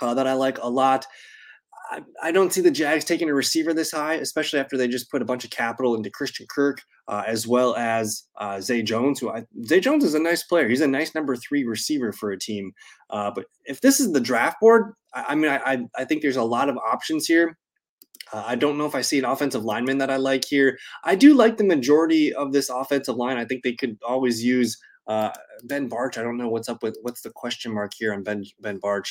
uh, 0.00 0.14
that 0.14 0.26
I 0.26 0.34
like 0.34 0.58
a 0.58 0.68
lot. 0.68 1.06
I, 2.22 2.32
don't 2.32 2.52
see 2.52 2.60
the 2.60 2.70
Jags 2.70 3.04
taking 3.04 3.28
a 3.28 3.34
receiver 3.34 3.74
this 3.74 3.90
high, 3.90 4.14
especially 4.14 4.60
after 4.60 4.76
they 4.76 4.88
just 4.88 5.10
put 5.10 5.22
a 5.22 5.24
bunch 5.24 5.44
of 5.44 5.50
capital 5.50 5.94
into 5.94 6.10
Christian 6.10 6.46
Kirk, 6.48 6.82
uh, 7.08 7.22
as 7.26 7.46
well 7.46 7.74
as 7.76 8.24
uh, 8.38 8.60
Zay 8.60 8.82
Jones. 8.82 9.20
Who 9.20 9.30
I, 9.30 9.44
Zay 9.64 9.80
Jones 9.80 10.04
is 10.04 10.14
a 10.14 10.18
nice 10.18 10.42
player. 10.42 10.68
He's 10.68 10.80
a 10.80 10.86
nice 10.86 11.14
number 11.14 11.36
three 11.36 11.64
receiver 11.64 12.12
for 12.12 12.30
a 12.30 12.38
team. 12.38 12.72
Uh, 13.10 13.30
but 13.34 13.46
if 13.64 13.80
this 13.80 14.00
is 14.00 14.12
the 14.12 14.20
draft 14.20 14.60
board, 14.60 14.94
I, 15.14 15.26
I 15.28 15.34
mean, 15.34 15.50
I, 15.50 15.84
I 15.96 16.04
think 16.04 16.22
there's 16.22 16.36
a 16.36 16.42
lot 16.42 16.68
of 16.68 16.78
options 16.78 17.26
here. 17.26 17.58
Uh, 18.32 18.44
I 18.46 18.54
don't 18.54 18.78
know 18.78 18.86
if 18.86 18.94
I 18.94 19.02
see 19.02 19.18
an 19.18 19.24
offensive 19.24 19.64
lineman 19.64 19.98
that 19.98 20.10
I 20.10 20.16
like 20.16 20.44
here. 20.44 20.78
I 21.04 21.14
do 21.14 21.34
like 21.34 21.56
the 21.56 21.64
majority 21.64 22.32
of 22.32 22.52
this 22.52 22.70
offensive 22.70 23.16
line. 23.16 23.36
I 23.36 23.44
think 23.44 23.62
they 23.62 23.74
could 23.74 23.98
always 24.06 24.42
use 24.42 24.78
uh, 25.06 25.30
Ben 25.64 25.90
Bartch. 25.90 26.16
I 26.16 26.22
don't 26.22 26.38
know 26.38 26.48
what's 26.48 26.68
up 26.68 26.82
with 26.82 26.96
what's 27.02 27.22
the 27.22 27.30
question 27.30 27.74
mark 27.74 27.92
here 27.96 28.14
on 28.14 28.22
Ben 28.22 28.44
Ben 28.60 28.80
Bartch 28.80 29.10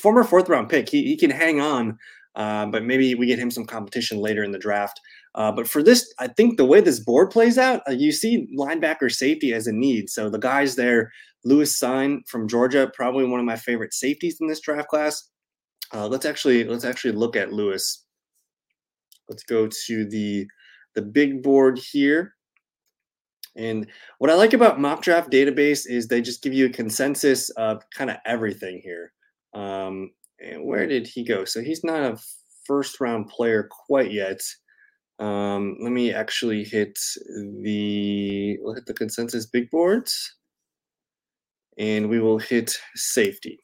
former 0.00 0.24
fourth 0.24 0.48
round 0.48 0.68
pick. 0.68 0.88
He, 0.88 1.04
he 1.04 1.16
can 1.16 1.30
hang 1.30 1.60
on, 1.60 1.98
uh, 2.34 2.66
but 2.66 2.84
maybe 2.84 3.14
we 3.14 3.26
get 3.26 3.38
him 3.38 3.50
some 3.50 3.66
competition 3.66 4.18
later 4.18 4.42
in 4.42 4.50
the 4.50 4.58
draft. 4.58 5.00
Uh, 5.34 5.52
but 5.52 5.68
for 5.68 5.82
this, 5.82 6.12
I 6.18 6.28
think 6.28 6.56
the 6.56 6.64
way 6.64 6.80
this 6.80 7.00
board 7.00 7.30
plays 7.30 7.58
out, 7.58 7.82
uh, 7.88 7.92
you 7.92 8.12
see 8.12 8.48
linebacker 8.58 9.10
safety 9.12 9.52
as 9.52 9.66
a 9.66 9.72
need. 9.72 10.10
So 10.10 10.28
the 10.28 10.38
guys 10.38 10.74
there, 10.74 11.12
Lewis 11.44 11.78
Cine 11.78 12.28
from 12.28 12.48
Georgia, 12.48 12.90
probably 12.94 13.24
one 13.24 13.40
of 13.40 13.46
my 13.46 13.56
favorite 13.56 13.94
safeties 13.94 14.38
in 14.40 14.48
this 14.48 14.60
draft 14.60 14.88
class. 14.88 15.28
Uh, 15.92 16.06
let's 16.06 16.26
actually 16.26 16.64
let's 16.64 16.84
actually 16.84 17.12
look 17.12 17.36
at 17.36 17.52
Lewis. 17.52 18.04
Let's 19.28 19.42
go 19.44 19.68
to 19.86 20.04
the 20.04 20.46
the 20.94 21.02
big 21.02 21.42
board 21.42 21.78
here. 21.78 22.34
And 23.56 23.86
what 24.18 24.30
I 24.30 24.34
like 24.34 24.52
about 24.52 24.80
mock 24.80 25.02
draft 25.02 25.30
database 25.30 25.84
is 25.88 26.06
they 26.06 26.20
just 26.20 26.42
give 26.42 26.52
you 26.52 26.66
a 26.66 26.70
consensus 26.70 27.50
of 27.50 27.82
kind 27.90 28.10
of 28.10 28.16
everything 28.24 28.80
here. 28.82 29.12
Um, 29.54 30.10
and 30.38 30.64
where 30.64 30.86
did 30.86 31.06
he 31.06 31.24
go? 31.24 31.44
So 31.44 31.60
he's 31.60 31.84
not 31.84 32.02
a 32.02 32.18
first 32.66 33.00
round 33.00 33.28
player 33.28 33.68
quite 33.86 34.12
yet. 34.12 34.40
Um, 35.18 35.76
let 35.82 35.92
me 35.92 36.12
actually 36.12 36.64
hit 36.64 36.98
the 37.62 38.56
we'll 38.60 38.74
hit 38.74 38.86
the 38.86 38.94
consensus 38.94 39.44
big 39.46 39.70
boards, 39.70 40.36
and 41.76 42.08
we 42.08 42.20
will 42.20 42.38
hit 42.38 42.74
safety. 42.94 43.58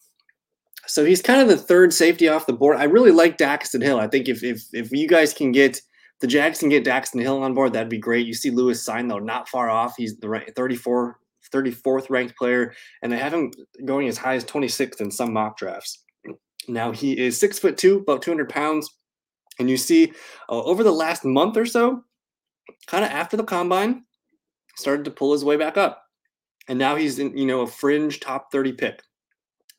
So 0.87 1.05
he's 1.05 1.23
kind 1.23 1.40
of 1.40 1.49
the 1.49 1.57
third 1.57 1.93
safety 1.93 2.28
off 2.28 2.47
the 2.47 2.52
board. 2.52 2.76
I 2.76 2.85
really 2.85 3.11
like 3.11 3.38
Daxton 3.38 3.83
Hill. 3.83 3.99
I 3.99 4.07
think 4.07 4.28
if 4.28 4.43
if 4.45 4.64
if 4.73 4.93
you 4.93 5.09
guys 5.09 5.33
can 5.33 5.50
get 5.50 5.81
the 6.21 6.26
Jags 6.26 6.61
can 6.61 6.69
get 6.69 6.85
Daxton 6.85 7.23
Hill 7.23 7.43
on 7.43 7.55
board, 7.55 7.73
that'd 7.73 7.88
be 7.88 7.99
great. 7.99 8.26
You 8.26 8.35
see 8.35 8.50
Lewis 8.50 8.83
sign 8.83 9.09
though, 9.09 9.19
not 9.19 9.49
far 9.49 9.71
off. 9.71 9.95
He's 9.97 10.19
the 10.19 10.28
right 10.28 10.55
34 10.55 11.19
34th 11.56 12.10
ranked 12.10 12.36
player, 12.36 12.75
and 13.02 13.10
they 13.10 13.18
have 13.18 13.34
him 13.34 13.52
going 13.84 14.08
as 14.08 14.18
high 14.18 14.34
as 14.34 14.44
26th 14.44 15.00
in 15.00 15.10
some 15.10 15.32
mock 15.32 15.56
drafts. 15.56 16.04
Now 16.68 16.92
he 16.92 17.18
is 17.18 17.38
six 17.38 17.58
foot 17.58 17.78
two, 17.78 17.98
about 17.98 18.22
200 18.22 18.48
pounds. 18.48 18.90
And 19.58 19.70
you 19.70 19.76
see 19.76 20.12
uh, 20.50 20.62
over 20.62 20.82
the 20.82 20.92
last 20.92 21.25
month 21.25 21.56
or 21.56 21.66
so, 21.66 22.04
kind 22.86 23.04
of 23.04 23.10
after 23.10 23.36
the 23.36 23.44
combine, 23.44 24.04
started 24.76 25.04
to 25.06 25.10
pull 25.10 25.32
his 25.32 25.44
way 25.44 25.56
back 25.56 25.76
up. 25.76 26.02
And 26.68 26.78
now 26.78 26.96
he's 26.96 27.18
in, 27.18 27.36
you 27.36 27.46
know, 27.46 27.62
a 27.62 27.66
fringe 27.66 28.20
top 28.20 28.48
30 28.52 28.72
pick. 28.72 29.02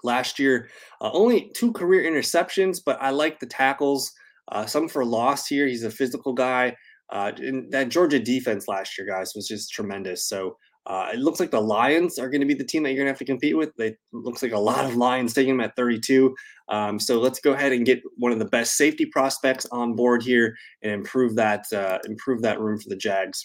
Last 0.04 0.40
year, 0.40 0.70
uh, 1.02 1.12
only 1.12 1.52
two 1.56 1.74
career 1.74 2.10
interceptions, 2.10 2.80
but 2.84 3.02
I 3.02 3.10
like 3.10 3.40
the 3.40 3.46
tackles. 3.46 4.12
Uh, 4.52 4.66
some 4.66 4.88
for 4.88 5.04
loss 5.04 5.48
here. 5.48 5.68
He's 5.68 5.84
a 5.84 5.92
physical 5.92 6.34
guy. 6.34 6.76
Uh, 7.10 7.32
that 7.70 7.90
Georgia 7.90 8.20
defense 8.20 8.68
last 8.68 8.98
year, 8.98 9.08
guys, 9.08 9.34
was 9.36 9.48
just 9.48 9.72
tremendous. 9.72 10.28
So 10.28 10.58
uh, 10.88 11.10
it 11.14 11.20
looks 11.20 11.40
like 11.42 11.52
the 11.52 11.62
Lions 11.62 12.18
are 12.18 12.30
going 12.30 12.40
to 12.40 12.48
be 12.48 12.54
the 12.54 12.64
team 12.64 12.84
that 12.84 12.90
you're 12.90 12.98
going 12.98 13.08
to 13.08 13.12
have 13.12 13.20
to 13.20 13.26
compete 13.26 13.58
with. 13.58 13.78
It 13.78 14.00
looks 14.14 14.42
like 14.42 14.54
a 14.54 14.60
lot 14.60 14.86
of 14.86 14.96
Lions 14.96 15.34
taking 15.34 15.58
them 15.58 15.66
at 15.66 15.76
32. 15.76 16.34
Um, 16.70 16.98
so 16.98 17.20
let's 17.20 17.42
go 17.42 17.52
ahead 17.52 17.74
and 17.74 17.86
get 17.86 18.02
one 18.16 18.32
of 18.32 18.40
the 18.40 18.46
best 18.46 18.78
safety 18.78 19.06
prospects 19.06 19.66
on 19.72 19.96
board 19.98 20.24
here 20.24 20.56
and 20.82 20.94
improve 20.94 21.36
that 21.36 21.66
uh, 21.74 22.00
improve 22.06 22.42
that 22.42 22.62
room 22.62 22.80
for 22.80 22.88
the 22.88 22.96
Jags. 22.96 23.44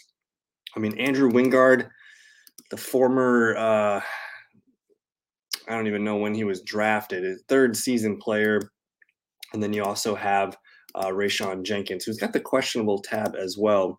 I 0.77 0.81
mean, 0.81 0.97
Andrew 0.99 1.31
Wingard, 1.31 1.89
the 2.71 2.77
former 2.77 3.57
uh, 3.57 4.01
I 5.69 5.75
don't 5.75 5.89
even 5.89 6.05
know 6.05 6.17
when 6.17 6.35
he 6.35 6.45
was 6.45 6.63
drafted, 6.63 7.25
his 7.25 7.43
third 7.49 7.77
season 7.77 8.19
player, 8.19 8.61
and 9.53 9.61
then 9.61 9.73
you 9.73 9.83
also 9.83 10.15
have 10.15 10.57
uh, 10.95 11.07
Rayshawn 11.07 11.65
Jenkins, 11.65 12.05
who's 12.05 12.19
got 12.19 12.33
the 12.33 12.41
questionable 12.41 13.01
tab 13.01 13.35
as 13.35 13.59
well 13.59 13.99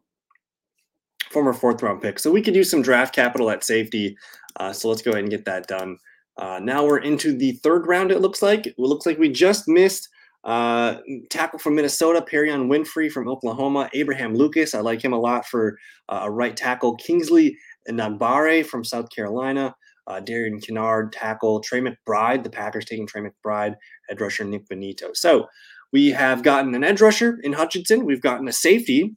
former 1.33 1.53
fourth 1.53 1.81
round 1.81 2.01
pick. 2.01 2.19
So 2.19 2.31
we 2.31 2.41
could 2.41 2.55
use 2.55 2.69
some 2.71 2.81
draft 2.81 3.13
capital 3.13 3.49
at 3.49 3.63
safety. 3.63 4.15
Uh, 4.55 4.71
so 4.71 4.87
let's 4.87 5.01
go 5.01 5.11
ahead 5.11 5.23
and 5.23 5.31
get 5.31 5.45
that 5.45 5.67
done. 5.67 5.97
Uh, 6.37 6.59
now 6.61 6.85
we're 6.85 6.99
into 6.99 7.35
the 7.35 7.53
third 7.63 7.87
round, 7.87 8.11
it 8.11 8.21
looks 8.21 8.41
like. 8.41 8.67
It 8.67 8.79
looks 8.79 9.05
like 9.05 9.19
we 9.19 9.29
just 9.29 9.67
missed 9.67 10.09
uh, 10.43 10.97
tackle 11.29 11.59
from 11.59 11.75
Minnesota, 11.75 12.21
Perrion 12.21 12.67
Winfrey 12.67 13.11
from 13.11 13.27
Oklahoma, 13.27 13.89
Abraham 13.93 14.35
Lucas. 14.35 14.75
I 14.75 14.79
like 14.81 15.03
him 15.03 15.13
a 15.13 15.19
lot 15.19 15.45
for 15.45 15.77
uh, 16.09 16.21
a 16.23 16.31
right 16.31 16.55
tackle. 16.55 16.95
Kingsley 16.95 17.57
Enagbare 17.89 18.65
from 18.65 18.83
South 18.83 19.09
Carolina. 19.09 19.75
Uh, 20.05 20.19
Darian 20.19 20.59
Kinnard, 20.59 21.11
tackle. 21.13 21.61
Trey 21.61 21.79
McBride, 21.79 22.43
the 22.43 22.49
Packers 22.49 22.85
taking 22.85 23.07
Trey 23.07 23.21
McBride, 23.21 23.75
edge 24.09 24.19
rusher 24.19 24.43
Nik 24.43 24.67
Bonitto. 24.67 25.15
So 25.15 25.47
we 25.93 26.09
have 26.09 26.43
gotten 26.43 26.75
an 26.75 26.83
edge 26.83 26.99
rusher 26.99 27.39
in 27.43 27.53
Hutchinson. 27.53 28.05
We've 28.05 28.21
gotten 28.21 28.47
a 28.47 28.53
safety 28.53 29.15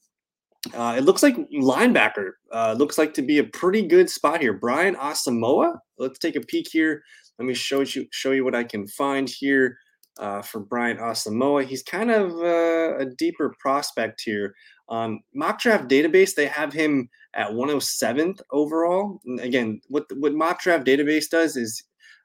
uh, 0.74 0.94
it 0.96 1.04
looks 1.04 1.22
like 1.22 1.36
linebacker 1.50 2.32
uh, 2.52 2.74
looks 2.78 2.98
like 2.98 3.14
to 3.14 3.22
be 3.22 3.38
a 3.38 3.44
pretty 3.44 3.82
good 3.82 4.10
spot 4.10 4.40
here. 4.40 4.52
Brian 4.52 4.94
Asamoah. 4.96 5.78
Let's 5.98 6.18
take 6.18 6.36
a 6.36 6.40
peek 6.40 6.68
here. 6.70 7.02
Let 7.38 7.46
me 7.46 7.54
show 7.54 7.80
you 7.80 8.06
show 8.12 8.32
you 8.32 8.44
what 8.44 8.54
I 8.54 8.64
can 8.64 8.86
find 8.88 9.28
here 9.28 9.78
uh, 10.18 10.42
for 10.42 10.60
Brian 10.60 10.98
Asamoah. 10.98 11.66
He's 11.66 11.82
kind 11.82 12.10
of 12.10 12.32
uh, 12.32 12.98
a 12.98 13.06
deeper 13.18 13.54
prospect 13.60 14.22
here. 14.24 14.54
Um, 14.88 15.20
mock 15.34 15.60
draft 15.60 15.88
database 15.88 16.34
they 16.34 16.46
have 16.46 16.72
him 16.72 17.08
at 17.34 17.50
107th 17.50 18.40
overall. 18.52 19.20
And 19.26 19.40
again, 19.40 19.80
what 19.88 20.04
what 20.16 20.34
mock 20.34 20.62
draft 20.62 20.86
database 20.86 21.28
does 21.28 21.56
is 21.56 21.82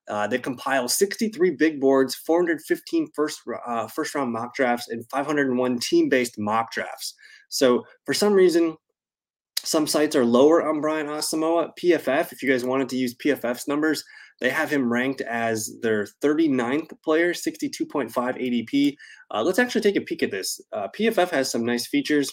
uh, 0.07 0.27
they 0.27 0.39
compile 0.39 0.87
63 0.87 1.51
big 1.51 1.79
boards, 1.79 2.15
415 2.15 3.07
first, 3.15 3.41
uh, 3.65 3.87
first 3.87 4.15
round 4.15 4.33
mock 4.33 4.53
drafts, 4.55 4.89
and 4.89 5.07
501 5.09 5.79
team 5.79 6.09
based 6.09 6.37
mock 6.37 6.71
drafts. 6.71 7.13
So 7.51 7.85
for 8.05 8.13
some 8.13 8.33
reason, 8.33 8.77
some 9.63 9.85
sites 9.85 10.15
are 10.15 10.25
lower 10.25 10.67
on 10.67 10.81
Brian 10.81 11.05
Asamoah. 11.05 11.69
PFF, 11.79 12.31
if 12.31 12.41
you 12.41 12.49
guys 12.49 12.65
wanted 12.65 12.89
to 12.89 12.97
use 12.97 13.15
PFF's 13.15 13.67
numbers, 13.67 14.03
they 14.39 14.49
have 14.49 14.71
him 14.71 14.91
ranked 14.91 15.21
as 15.21 15.77
their 15.83 16.07
39th 16.23 16.91
player, 17.03 17.33
62.5 17.33 18.11
ADP. 18.11 18.95
Uh, 19.29 19.43
let's 19.43 19.59
actually 19.59 19.81
take 19.81 19.97
a 19.97 20.01
peek 20.01 20.23
at 20.23 20.31
this. 20.31 20.59
Uh, 20.73 20.87
PFF 20.97 21.29
has 21.29 21.51
some 21.51 21.63
nice 21.63 21.85
features. 21.85 22.31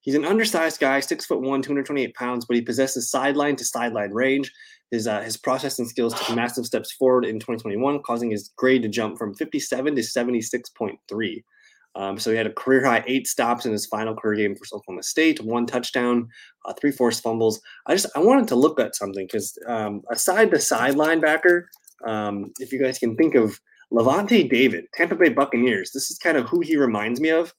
He's 0.00 0.14
an 0.14 0.24
undersized 0.24 0.80
guy, 0.80 1.00
six 1.00 1.26
foot 1.26 1.42
one, 1.42 1.60
228 1.60 2.14
pounds, 2.14 2.46
but 2.46 2.54
he 2.54 2.62
possesses 2.62 3.10
sideline 3.10 3.56
to 3.56 3.64
sideline 3.64 4.12
range. 4.12 4.50
His 4.90 5.06
uh, 5.06 5.20
his 5.20 5.36
processing 5.36 5.86
skills 5.86 6.14
took 6.14 6.34
massive 6.34 6.64
steps 6.64 6.92
forward 6.92 7.24
in 7.24 7.38
2021, 7.38 8.02
causing 8.02 8.30
his 8.30 8.50
grade 8.56 8.82
to 8.82 8.88
jump 8.88 9.18
from 9.18 9.34
57 9.34 9.94
to 9.94 10.02
76.3. 10.02 11.42
Um, 11.96 12.18
so 12.18 12.30
he 12.30 12.36
had 12.36 12.46
a 12.46 12.52
career 12.52 12.84
high 12.84 13.02
eight 13.06 13.26
stops 13.26 13.66
in 13.66 13.72
his 13.72 13.86
final 13.86 14.14
career 14.14 14.36
game 14.36 14.56
for 14.56 14.64
Oklahoma 14.72 15.02
State, 15.02 15.42
one 15.42 15.66
touchdown, 15.66 16.28
uh, 16.64 16.72
three 16.72 16.92
forced 16.92 17.22
fumbles. 17.22 17.60
I 17.86 17.94
just 17.94 18.06
I 18.14 18.20
wanted 18.20 18.48
to 18.48 18.56
look 18.56 18.78
at 18.78 18.94
something 18.94 19.26
because 19.26 19.58
um, 19.66 20.02
aside 20.10 20.50
the 20.50 20.60
side 20.60 20.94
linebacker, 20.94 21.64
um, 22.06 22.52
if 22.60 22.72
you 22.72 22.80
guys 22.80 22.98
can 22.98 23.16
think 23.16 23.34
of 23.34 23.60
Lavonte 23.92 24.48
David, 24.48 24.84
Tampa 24.94 25.16
Bay 25.16 25.30
Buccaneers, 25.30 25.90
this 25.90 26.10
is 26.10 26.18
kind 26.18 26.36
of 26.36 26.48
who 26.48 26.60
he 26.60 26.76
reminds 26.76 27.20
me 27.20 27.30
of. 27.30 27.52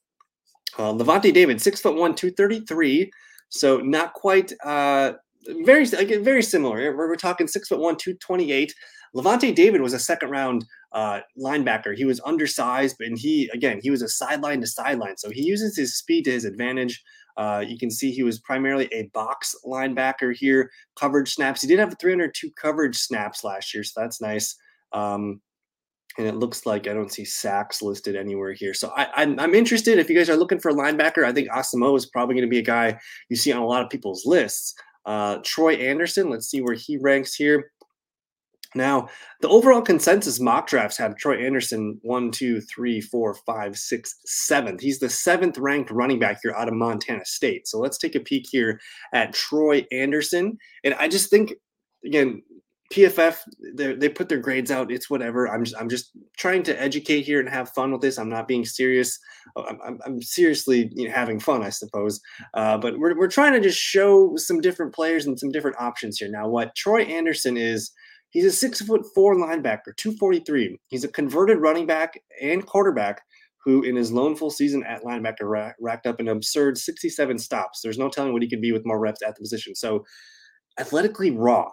Uh, 0.78 0.94
Lavonte 0.94 1.34
David, 1.34 1.62
six 1.62 1.82
foot 1.82 1.96
one, 1.96 2.16
two 2.16 2.32
thirty 2.32 2.62
three, 2.62 3.12
so 3.50 3.80
not 3.80 4.14
quite 4.14 4.54
uh, 4.64 5.14
very 5.48 5.86
very 5.86 6.44
similar. 6.44 6.78
We're, 6.96 7.10
we're 7.10 7.16
talking 7.16 7.48
six 7.48 7.68
foot 7.68 7.80
one, 7.80 7.96
two 7.98 8.14
twenty 8.16 8.52
eight. 8.52 8.74
Lavonte 9.16 9.54
David 9.54 9.82
was 9.82 9.94
a 9.94 10.00
second 10.00 10.30
round 10.30 10.66
uh, 10.94 11.20
linebacker. 11.38 11.96
He 11.96 12.06
was 12.06 12.22
undersized, 12.22 12.98
and 13.02 13.18
he 13.18 13.50
again 13.54 13.80
he 13.82 13.90
was 13.90 14.02
a 14.02 14.10
sideline 14.10 14.62
to 14.62 14.68
sideline, 14.68 15.18
so 15.18 15.30
he 15.30 15.44
uses 15.44 15.76
his 15.76 15.98
speed 15.98 16.26
to 16.26 16.32
his 16.32 16.46
advantage. 16.46 17.04
Uh, 17.38 17.64
you 17.66 17.78
can 17.78 17.90
see 17.90 18.12
he 18.12 18.24
was 18.24 18.40
primarily 18.40 18.88
a 18.92 19.04
box 19.14 19.56
linebacker 19.66 20.36
here. 20.36 20.70
Coverage 20.96 21.34
snaps. 21.34 21.62
He 21.62 21.68
did 21.68 21.80
have 21.80 21.96
302 22.00 22.52
coverage 22.60 22.98
snaps 22.98 23.44
last 23.44 23.74
year, 23.74 23.84
so 23.84 24.02
that's 24.02 24.22
nice. 24.22 24.56
Um, 24.92 25.42
and 26.18 26.28
it 26.28 26.36
looks 26.36 26.66
like 26.66 26.88
I 26.88 26.94
don't 26.94 27.12
see 27.12 27.24
sacks 27.24 27.82
listed 27.82 28.18
anywhere 28.18 28.52
here. 28.52 28.74
So 28.74 28.90
I, 28.90 29.04
am 29.04 29.10
I'm, 29.16 29.40
I'm 29.40 29.56
interested. 29.56 29.98
If 29.98 30.10
you 30.10 30.18
guys 30.18 30.30
are 30.30 30.36
looking 30.36 30.60
for 30.60 30.70
a 30.70 30.74
linebacker, 30.74 31.24
I 31.24 31.32
think 31.32 31.50
Asamoah 31.50 31.98
is 31.98 32.06
probably 32.06 32.36
going 32.36 32.46
to 32.46 32.50
be 32.50 32.60
a 32.60 32.64
guy 32.64 33.00
you 33.30 33.38
see 33.38 33.52
on 33.52 33.62
a 33.62 33.66
lot 33.66 33.82
of 33.82 33.90
people's 33.90 34.26
lists. 34.26 34.76
Uh, 35.06 35.40
Troy 35.44 35.74
Anderson, 35.76 36.30
let's 36.30 36.50
see 36.50 36.62
where 36.62 36.76
he 36.76 36.98
ranks 36.98 37.36
here. 37.36 37.72
Now, 38.74 39.10
the 39.42 39.50
overall 39.50 39.82
consensus 39.82 40.40
mock 40.40 40.68
drafts 40.68 40.98
have 40.98 41.18
Troy 41.18 41.46
Anderson 41.46 42.00
one, 42.04 42.32
two, 42.32 42.62
three, 42.62 43.02
four, 43.02 43.34
five, 43.46 43.76
six, 43.76 44.16
seventh. 44.26 44.80
He's 44.80 45.00
the 45.00 45.10
seventh 45.10 45.58
ranked 45.58 45.92
running 45.92 46.20
back 46.20 46.40
here 46.42 46.54
out 46.56 46.70
of 46.70 46.74
Montana 46.74 47.26
State. 47.26 47.68
So 47.68 47.80
let's 47.80 47.98
take 47.98 48.16
a 48.16 48.22
peek 48.22 48.46
here 48.50 48.80
at 49.14 49.34
Troy 49.34 49.86
Anderson. 49.92 50.58
And 50.86 50.94
I 50.94 51.10
just 51.10 51.30
think, 51.30 51.54
again, 52.06 52.44
PFF 52.92 53.38
they 53.74 54.10
put 54.10 54.30
their 54.30 54.40
grades 54.40 54.72
out. 54.72 54.92
It's 54.92 55.10
whatever. 55.10 55.48
I'm 55.48 55.64
just 55.64 55.78
I'm 55.80 55.90
just 55.90 56.12
trying 56.38 56.64
to 56.64 56.82
educate 56.82 57.22
here 57.22 57.40
and 57.40 57.50
have 57.50 57.70
fun 57.70 57.92
with 57.92 58.02
this. 58.02 58.18
I'm 58.18 58.30
not 58.30 58.48
being 58.48 58.66
serious. 58.66 59.18
Oh, 59.56 59.66
I'm, 59.66 60.00
I'm, 60.06 60.22
seriously 60.22 60.92
you 60.94 61.08
know, 61.08 61.14
having 61.14 61.40
fun, 61.40 61.64
I 61.64 61.70
suppose. 61.70 62.20
Uh, 62.54 62.78
but 62.78 63.00
we're 63.00 63.18
we're 63.18 63.28
trying 63.28 63.54
to 63.54 63.62
just 63.62 63.80
show 63.80 64.34
some 64.36 64.62
different 64.62 64.94
players 64.94 65.26
and 65.26 65.40
some 65.40 65.52
different 65.52 65.78
options 65.80 66.18
here. 66.18 66.30
Now, 66.30 66.48
what 66.48 66.76
Troy 66.76 67.02
Anderson 67.04 67.58
is 67.58 67.92
He's 68.32 68.46
a 68.46 68.52
six 68.52 68.82
foot 68.82 69.06
four 69.14 69.36
linebacker, 69.36 69.96
243. 69.98 70.80
He's 70.88 71.04
a 71.04 71.10
converted 71.10 71.60
running 71.60 71.86
back 71.86 72.20
and 72.42 72.66
quarterback 72.66 73.22
who, 73.64 73.84
in 73.84 73.96
his 73.96 74.12
lone 74.12 74.36
full 74.36 74.50
season 74.50 74.84
at 74.86 75.04
linebacker, 75.04 75.44
ra- 75.44 75.74
racked 75.80 76.08
up 76.08 76.20
an 76.20 76.30
absurd 76.30 76.78
67 76.78 77.38
stops. 77.38 77.82
There's 77.82 78.00
no 78.00 78.10
telling 78.10 78.34
what 78.34 78.42
he 78.42 78.50
could 78.50 78.62
be 78.62 78.72
with 78.72 78.86
more 78.86 79.00
reps 79.00 79.22
at 79.22 79.36
the 79.36 79.42
position. 79.42 79.76
So, 79.76 80.06
athletically 80.80 81.32
raw, 81.32 81.70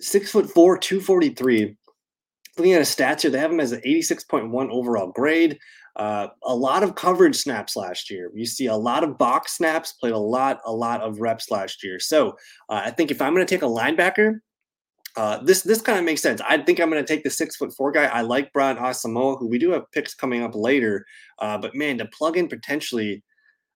six 0.00 0.30
foot 0.30 0.50
four, 0.50 0.78
243. 0.78 1.76
Looking 2.58 2.72
at 2.72 2.80
his 2.80 2.94
stats 2.94 3.22
here, 3.22 3.30
they 3.30 3.38
have 3.38 3.52
him 3.52 3.60
as 3.60 3.72
an 3.72 3.80
86.1 3.86 4.70
overall 4.70 5.12
grade. 5.12 5.58
Uh, 5.96 6.28
a 6.44 6.54
lot 6.54 6.82
of 6.82 6.94
coverage 6.94 7.36
snaps 7.36 7.76
last 7.76 8.10
year. 8.10 8.30
You 8.34 8.46
see 8.46 8.66
a 8.66 8.76
lot 8.76 9.04
of 9.04 9.18
box 9.18 9.56
snaps, 9.56 9.92
played 9.92 10.12
a 10.12 10.18
lot, 10.18 10.60
a 10.64 10.72
lot 10.72 11.00
of 11.00 11.20
reps 11.20 11.50
last 11.50 11.82
year. 11.82 11.98
So 11.98 12.30
uh, 12.68 12.82
I 12.84 12.90
think 12.90 13.10
if 13.10 13.20
I'm 13.20 13.34
going 13.34 13.46
to 13.46 13.54
take 13.54 13.62
a 13.62 13.66
linebacker, 13.66 14.40
uh, 15.16 15.42
this 15.42 15.62
this 15.62 15.82
kind 15.82 15.98
of 15.98 16.04
makes 16.04 16.22
sense. 16.22 16.40
I 16.48 16.58
think 16.58 16.80
I'm 16.80 16.90
going 16.90 17.04
to 17.04 17.14
take 17.14 17.24
the 17.24 17.30
six 17.30 17.56
foot 17.56 17.74
four 17.74 17.90
guy. 17.90 18.04
I 18.04 18.20
like 18.20 18.52
Brian 18.52 18.76
Asamoah, 18.76 19.38
who 19.38 19.48
we 19.48 19.58
do 19.58 19.72
have 19.72 19.90
picks 19.92 20.14
coming 20.14 20.42
up 20.42 20.54
later. 20.54 21.04
Uh, 21.40 21.58
but 21.58 21.74
man, 21.74 21.98
to 21.98 22.06
plug 22.06 22.36
in 22.36 22.46
potentially 22.48 23.22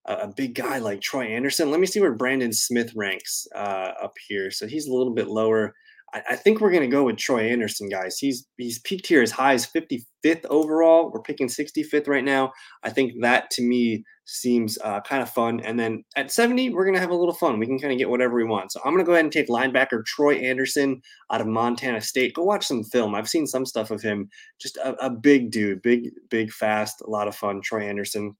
a, 0.06 0.14
a, 0.14 0.28
big 0.28 0.54
guy 0.54 0.78
like 0.78 1.00
Troy 1.00 1.24
Anderson, 1.24 1.70
let 1.70 1.80
me 1.80 1.86
see 1.86 2.00
where 2.00 2.14
Brandon 2.14 2.52
Smith 2.52 2.92
ranks 2.94 3.48
uh, 3.54 3.92
up 4.02 4.14
here. 4.28 4.50
So 4.50 4.66
he's 4.66 4.86
a 4.86 4.94
little 4.94 5.12
bit 5.12 5.26
lower. 5.26 5.74
I, 6.14 6.22
I 6.30 6.36
think 6.36 6.60
we're 6.60 6.70
going 6.70 6.88
to 6.88 6.88
go 6.88 7.04
with 7.04 7.16
Troy 7.16 7.50
Anderson, 7.50 7.88
guys. 7.88 8.18
He's 8.18 8.46
he's 8.56 8.78
peaked 8.80 9.06
here 9.06 9.22
as 9.22 9.30
high 9.30 9.54
as 9.54 9.66
55th 9.66 10.46
overall. 10.46 11.10
We're 11.12 11.20
picking 11.20 11.48
65th 11.48 12.08
right 12.08 12.24
now. 12.24 12.52
I 12.82 12.90
think 12.90 13.12
that 13.20 13.50
to 13.52 13.62
me 13.62 14.04
seems 14.26 14.78
uh, 14.82 15.00
kind 15.02 15.22
of 15.22 15.28
fun. 15.28 15.60
And 15.60 15.78
then 15.78 16.02
at 16.16 16.30
70, 16.30 16.70
we're 16.70 16.84
going 16.84 16.94
to 16.94 17.00
have 17.00 17.10
a 17.10 17.16
little 17.16 17.34
fun. 17.34 17.58
We 17.58 17.66
can 17.66 17.78
kind 17.78 17.92
of 17.92 17.98
get 17.98 18.08
whatever 18.08 18.36
we 18.36 18.44
want. 18.44 18.72
So 18.72 18.80
I'm 18.84 18.92
going 18.92 19.04
to 19.04 19.06
go 19.06 19.12
ahead 19.12 19.24
and 19.24 19.32
take 19.32 19.48
linebacker 19.48 20.04
Troy 20.06 20.36
Anderson 20.36 21.02
out 21.30 21.40
of 21.40 21.46
Montana 21.46 22.00
State. 22.00 22.34
Go 22.34 22.44
watch 22.44 22.66
some 22.66 22.84
film. 22.84 23.14
I've 23.14 23.28
seen 23.28 23.46
some 23.46 23.66
stuff 23.66 23.90
of 23.90 24.00
him. 24.00 24.28
Just 24.60 24.76
a, 24.78 24.94
a 25.04 25.10
big 25.10 25.50
dude, 25.50 25.82
big, 25.82 26.10
big, 26.30 26.52
fast, 26.52 27.02
a 27.02 27.10
lot 27.10 27.28
of 27.28 27.34
fun. 27.34 27.60
Troy 27.62 27.82
Anderson. 27.82 28.34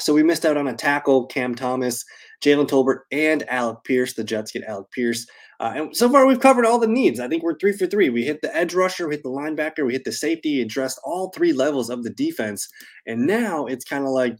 So 0.00 0.12
we 0.12 0.22
missed 0.22 0.44
out 0.44 0.56
on 0.56 0.68
a 0.68 0.74
tackle, 0.74 1.26
Cam 1.26 1.54
Thomas, 1.54 2.04
Jalen 2.44 2.68
Tolbert, 2.68 3.00
and 3.10 3.48
Alec 3.48 3.78
Pierce. 3.84 4.14
The 4.14 4.24
Jets 4.24 4.52
get 4.52 4.64
Alec 4.64 4.90
Pierce. 4.90 5.26
Uh, 5.58 5.72
and 5.74 5.96
so 5.96 6.10
far, 6.10 6.26
we've 6.26 6.40
covered 6.40 6.66
all 6.66 6.78
the 6.78 6.86
needs. 6.86 7.18
I 7.18 7.28
think 7.28 7.42
we're 7.42 7.58
three 7.58 7.72
for 7.72 7.86
three. 7.86 8.10
We 8.10 8.24
hit 8.24 8.42
the 8.42 8.54
edge 8.54 8.74
rusher, 8.74 9.08
we 9.08 9.14
hit 9.14 9.22
the 9.22 9.30
linebacker, 9.30 9.86
we 9.86 9.94
hit 9.94 10.04
the 10.04 10.12
safety, 10.12 10.60
addressed 10.60 11.00
all 11.02 11.30
three 11.30 11.54
levels 11.54 11.88
of 11.88 12.02
the 12.02 12.10
defense. 12.10 12.68
And 13.06 13.26
now 13.26 13.64
it's 13.64 13.84
kind 13.84 14.04
of 14.04 14.10
like, 14.10 14.36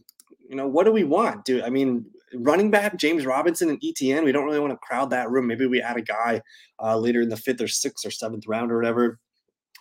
you 0.47 0.55
know, 0.55 0.67
what 0.67 0.85
do 0.85 0.91
we 0.91 1.03
want? 1.03 1.43
Do 1.45 1.63
I 1.63 1.69
mean 1.69 2.05
running 2.35 2.69
back 2.69 2.97
James 2.97 3.25
Robinson 3.25 3.69
and 3.69 3.81
Etienne? 3.83 4.25
We 4.25 4.31
don't 4.31 4.45
really 4.45 4.59
want 4.59 4.73
to 4.73 4.77
crowd 4.77 5.09
that 5.09 5.31
room. 5.31 5.47
Maybe 5.47 5.65
we 5.65 5.81
add 5.81 5.97
a 5.97 6.01
guy 6.01 6.41
uh, 6.81 6.97
later 6.97 7.21
in 7.21 7.29
the 7.29 7.35
fifth 7.35 7.61
or 7.61 7.67
sixth 7.67 8.05
or 8.05 8.11
seventh 8.11 8.45
round 8.47 8.71
or 8.71 8.77
whatever. 8.77 9.19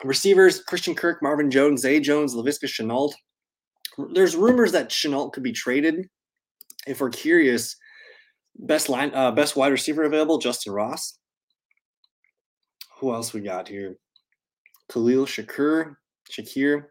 Receivers: 0.04 0.62
Christian 0.62 0.95
Kirk, 0.95 1.23
Marvin 1.23 1.50
Jones, 1.50 1.83
Zay 1.83 2.00
Jones, 2.00 2.35
Laviska 2.35 2.64
Shenault. 2.64 3.12
There's 4.12 4.37
rumors 4.37 4.73
that 4.73 4.91
Shenault 4.91 5.33
could 5.33 5.43
be 5.43 5.53
traded. 5.53 6.09
If 6.87 7.00
we're 7.00 7.11
curious, 7.11 7.76
best 8.59 8.88
line, 8.88 9.12
uh, 9.15 9.33
best 9.33 9.57
wide 9.57 9.73
receiver 9.73 10.05
available, 10.05 10.38
Justyn 10.38 10.75
Ross. 10.75 11.19
Who 12.99 13.12
else 13.12 13.33
we 13.33 13.41
got 13.41 13.69
here? 13.69 13.97
Khalil 14.91 15.26
Shakur, 15.26 15.97
Shakir, 16.31 16.87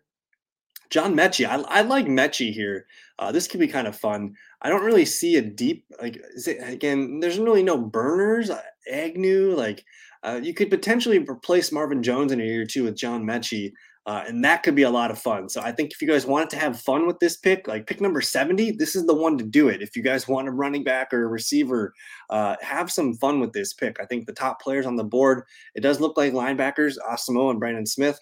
John 0.89 1.15
Metchie. 1.15 1.47
I, 1.47 1.61
I 1.79 1.81
like 1.81 2.05
Metchie 2.05 2.53
here. 2.53 2.85
Uh, 3.17 3.31
this 3.31 3.47
could 3.47 3.59
be 3.59 3.67
kind 3.67 3.87
of 3.87 3.95
fun. 3.95 4.35
I 4.61 4.69
don't 4.69 4.83
really 4.83 5.05
see 5.05 5.37
a 5.37 5.41
deep 5.41 5.85
like. 6.01 6.17
It, 6.45 6.57
again, 6.61 7.19
there's 7.19 7.39
really 7.39 7.63
no 7.63 7.77
burners. 7.77 8.49
Uh, 8.49 8.61
Agnew, 8.91 9.55
like 9.55 9.83
uh, 10.23 10.39
you 10.41 10.53
could 10.53 10.69
potentially 10.69 11.19
replace 11.19 11.71
Marvin 11.71 12.03
Jones 12.03 12.31
in 12.31 12.41
a 12.41 12.43
year 12.43 12.61
or 12.61 12.65
two 12.65 12.83
with 12.83 12.97
John 12.97 13.23
Metchie. 13.23 13.73
Uh, 14.05 14.23
and 14.27 14.45
that 14.45 14.61
could 14.61 14.75
be 14.75 14.83
a 14.83 14.89
lot 14.89 15.09
of 15.09 15.17
fun. 15.17 15.49
So 15.49 15.61
I 15.61 15.71
think 15.71 15.91
if 15.91 15.99
you 15.99 16.07
guys 16.07 16.27
wanted 16.27 16.51
to 16.51 16.57
have 16.57 16.79
fun 16.79 17.07
with 17.07 17.17
this 17.17 17.37
pick, 17.37 17.67
like 17.67 17.87
pick 17.87 18.01
number 18.01 18.21
70, 18.21 18.73
this 18.73 18.95
is 18.95 19.07
the 19.07 19.15
one 19.15 19.35
to 19.39 19.43
do 19.43 19.67
it. 19.69 19.81
If 19.81 19.95
you 19.95 20.03
guys 20.03 20.27
want 20.27 20.47
a 20.47 20.51
running 20.51 20.83
back 20.83 21.11
or 21.11 21.23
a 21.23 21.27
receiver, 21.27 21.91
uh, 22.29 22.55
have 22.61 22.91
some 22.91 23.15
fun 23.15 23.39
with 23.39 23.51
this 23.51 23.73
pick. 23.73 23.97
I 23.99 24.05
think 24.05 24.27
the 24.27 24.33
top 24.33 24.61
players 24.61 24.85
on 24.85 24.95
the 24.95 25.03
board, 25.03 25.43
it 25.73 25.81
does 25.81 25.99
look 25.99 26.17
like 26.17 26.33
linebackers, 26.33 26.97
Asamoah 27.09 27.51
and 27.51 27.59
Brandon 27.59 27.85
Smith. 27.85 28.19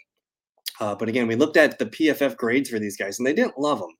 Uh, 0.79 0.95
but 0.95 1.09
again, 1.09 1.27
we 1.27 1.35
looked 1.35 1.57
at 1.57 1.77
the 1.77 1.85
PFF 1.87 2.37
grades 2.37 2.69
for 2.69 2.79
these 2.79 2.95
guys 2.95 3.19
and 3.19 3.27
they 3.27 3.33
didn't 3.33 3.59
love 3.59 3.79
them. 3.79 3.91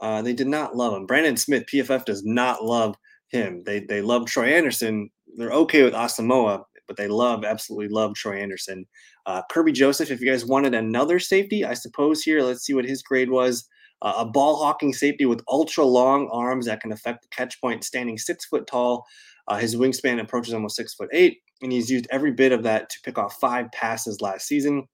Uh, 0.00 0.22
they 0.22 0.32
did 0.32 0.46
not 0.46 0.76
love 0.76 0.92
them. 0.92 1.06
Brandon 1.06 1.36
Smith, 1.36 1.64
PFF 1.66 2.04
does 2.04 2.24
not 2.24 2.62
love 2.62 2.94
him. 3.28 3.64
They, 3.64 3.80
they 3.80 4.00
love 4.00 4.26
Troy 4.26 4.54
Anderson. 4.54 5.10
They're 5.36 5.52
okay 5.52 5.82
with 5.82 5.94
Asamoah, 5.94 6.62
but 6.86 6.96
they 6.96 7.08
love, 7.08 7.44
absolutely 7.44 7.88
love 7.88 8.14
Troy 8.14 8.38
Anderson. 8.38 8.86
Uh, 9.26 9.42
Kerby 9.50 9.72
Joseph, 9.72 10.10
if 10.10 10.20
you 10.20 10.30
guys 10.30 10.44
wanted 10.44 10.74
another 10.74 11.18
safety, 11.18 11.64
I 11.64 11.74
suppose 11.74 12.22
here, 12.22 12.42
let's 12.42 12.64
see 12.64 12.74
what 12.74 12.84
his 12.84 13.02
grade 13.02 13.30
was. 13.30 13.68
Uh, 14.02 14.14
a 14.18 14.26
ball 14.26 14.56
hawking 14.56 14.92
safety 14.92 15.24
with 15.24 15.42
ultra 15.48 15.84
long 15.84 16.28
arms 16.30 16.66
that 16.66 16.80
can 16.80 16.92
affect 16.92 17.22
the 17.22 17.28
catch 17.28 17.60
point, 17.60 17.84
standing 17.84 18.18
six 18.18 18.44
foot 18.44 18.66
tall. 18.66 19.06
Uh, 19.48 19.56
his 19.56 19.76
wingspan 19.76 20.20
approaches 20.20 20.52
almost 20.52 20.76
six 20.76 20.94
foot 20.94 21.08
eight, 21.12 21.38
and 21.62 21.72
he's 21.72 21.90
used 21.90 22.06
every 22.10 22.32
bit 22.32 22.52
of 22.52 22.62
that 22.62 22.90
to 22.90 23.00
pick 23.04 23.16
off 23.16 23.38
five 23.40 23.70
passes 23.72 24.20
last 24.20 24.46
season. 24.46 24.86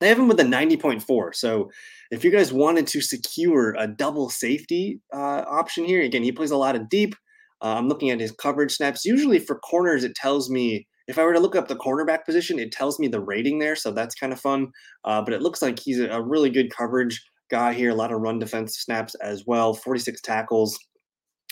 They 0.00 0.08
have 0.08 0.18
him 0.18 0.28
with 0.28 0.40
a 0.40 0.44
90.4. 0.44 1.34
So 1.34 1.70
if 2.10 2.24
you 2.24 2.30
guys 2.30 2.52
wanted 2.52 2.86
to 2.88 3.02
secure 3.02 3.74
a 3.78 3.86
double 3.86 4.30
safety 4.30 5.00
uh, 5.12 5.44
option 5.46 5.84
here, 5.84 6.00
again, 6.00 6.22
he 6.22 6.32
plays 6.32 6.50
a 6.50 6.56
lot 6.56 6.74
of 6.74 6.88
deep. 6.88 7.14
Uh, 7.62 7.74
I'm 7.76 7.88
looking 7.88 8.08
at 8.10 8.20
his 8.20 8.32
coverage 8.32 8.72
snaps. 8.72 9.04
Usually 9.04 9.38
for 9.38 9.58
corners, 9.58 10.02
it 10.02 10.14
tells 10.14 10.48
me 10.48 10.86
if 11.10 11.18
I 11.18 11.24
were 11.24 11.34
to 11.34 11.40
look 11.40 11.56
up 11.56 11.66
the 11.66 11.74
cornerback 11.74 12.24
position, 12.24 12.60
it 12.60 12.70
tells 12.70 13.00
me 13.00 13.08
the 13.08 13.20
rating 13.20 13.58
there, 13.58 13.74
so 13.74 13.90
that's 13.90 14.14
kind 14.14 14.32
of 14.32 14.40
fun. 14.40 14.68
Uh, 15.04 15.20
but 15.20 15.34
it 15.34 15.42
looks 15.42 15.60
like 15.60 15.78
he's 15.78 15.98
a, 15.98 16.22
really 16.22 16.50
good 16.50 16.70
coverage 16.72 17.20
guy 17.50 17.72
here. 17.72 17.90
A 17.90 17.94
lot 17.94 18.12
of 18.12 18.20
run 18.20 18.38
defense 18.38 18.78
snaps 18.78 19.16
as 19.16 19.44
well. 19.44 19.74
46 19.74 20.20
tackles. 20.20 20.78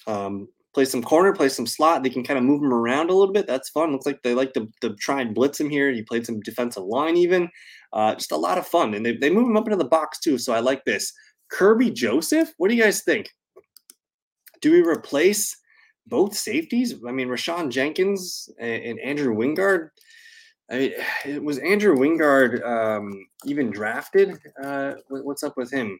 Um, 0.06 0.46
play 0.74 0.84
some 0.84 1.02
corner, 1.02 1.32
play 1.32 1.48
some 1.48 1.66
slot. 1.66 2.04
They 2.04 2.10
can 2.10 2.22
kind 2.22 2.38
of 2.38 2.44
move 2.44 2.62
him 2.62 2.72
around 2.72 3.10
a 3.10 3.14
little 3.14 3.34
bit. 3.34 3.48
That's 3.48 3.70
fun. 3.70 3.90
Looks 3.90 4.06
like 4.06 4.22
they 4.22 4.32
like 4.32 4.52
to, 4.52 4.68
to 4.80 4.94
try 4.94 5.20
and 5.22 5.34
blitz 5.34 5.58
him 5.58 5.68
here. 5.68 5.90
He 5.90 6.02
played 6.02 6.24
some 6.24 6.38
defensive 6.40 6.84
line 6.84 7.16
even. 7.16 7.48
Uh, 7.92 8.14
just 8.14 8.30
a 8.30 8.36
lot 8.36 8.58
of 8.58 8.66
fun. 8.66 8.94
And 8.94 9.04
they, 9.04 9.16
they 9.16 9.28
move 9.28 9.48
him 9.48 9.56
up 9.56 9.66
into 9.66 9.76
the 9.76 9.84
box 9.84 10.20
too. 10.20 10.38
So 10.38 10.52
I 10.52 10.60
like 10.60 10.84
this. 10.84 11.12
Kerby 11.52 11.92
Joseph, 11.92 12.52
what 12.58 12.68
do 12.68 12.76
you 12.76 12.82
guys 12.82 13.02
think? 13.02 13.28
Do 14.60 14.70
we 14.70 14.82
replace 14.82 15.56
both 16.08 16.34
safeties. 16.34 16.94
I 17.06 17.12
mean, 17.12 17.28
Rayshawn 17.28 17.70
Jenkins 17.70 18.50
and, 18.58 18.82
and 18.84 19.00
Andrew 19.00 19.34
Wingard. 19.34 19.90
I 20.70 20.92
mean, 21.26 21.44
was 21.44 21.58
Andrew 21.58 21.96
Wingard 21.96 22.64
um, 22.64 23.26
even 23.44 23.70
drafted? 23.70 24.38
Uh, 24.62 24.94
what's 25.08 25.42
up 25.42 25.56
with 25.56 25.72
him? 25.72 25.98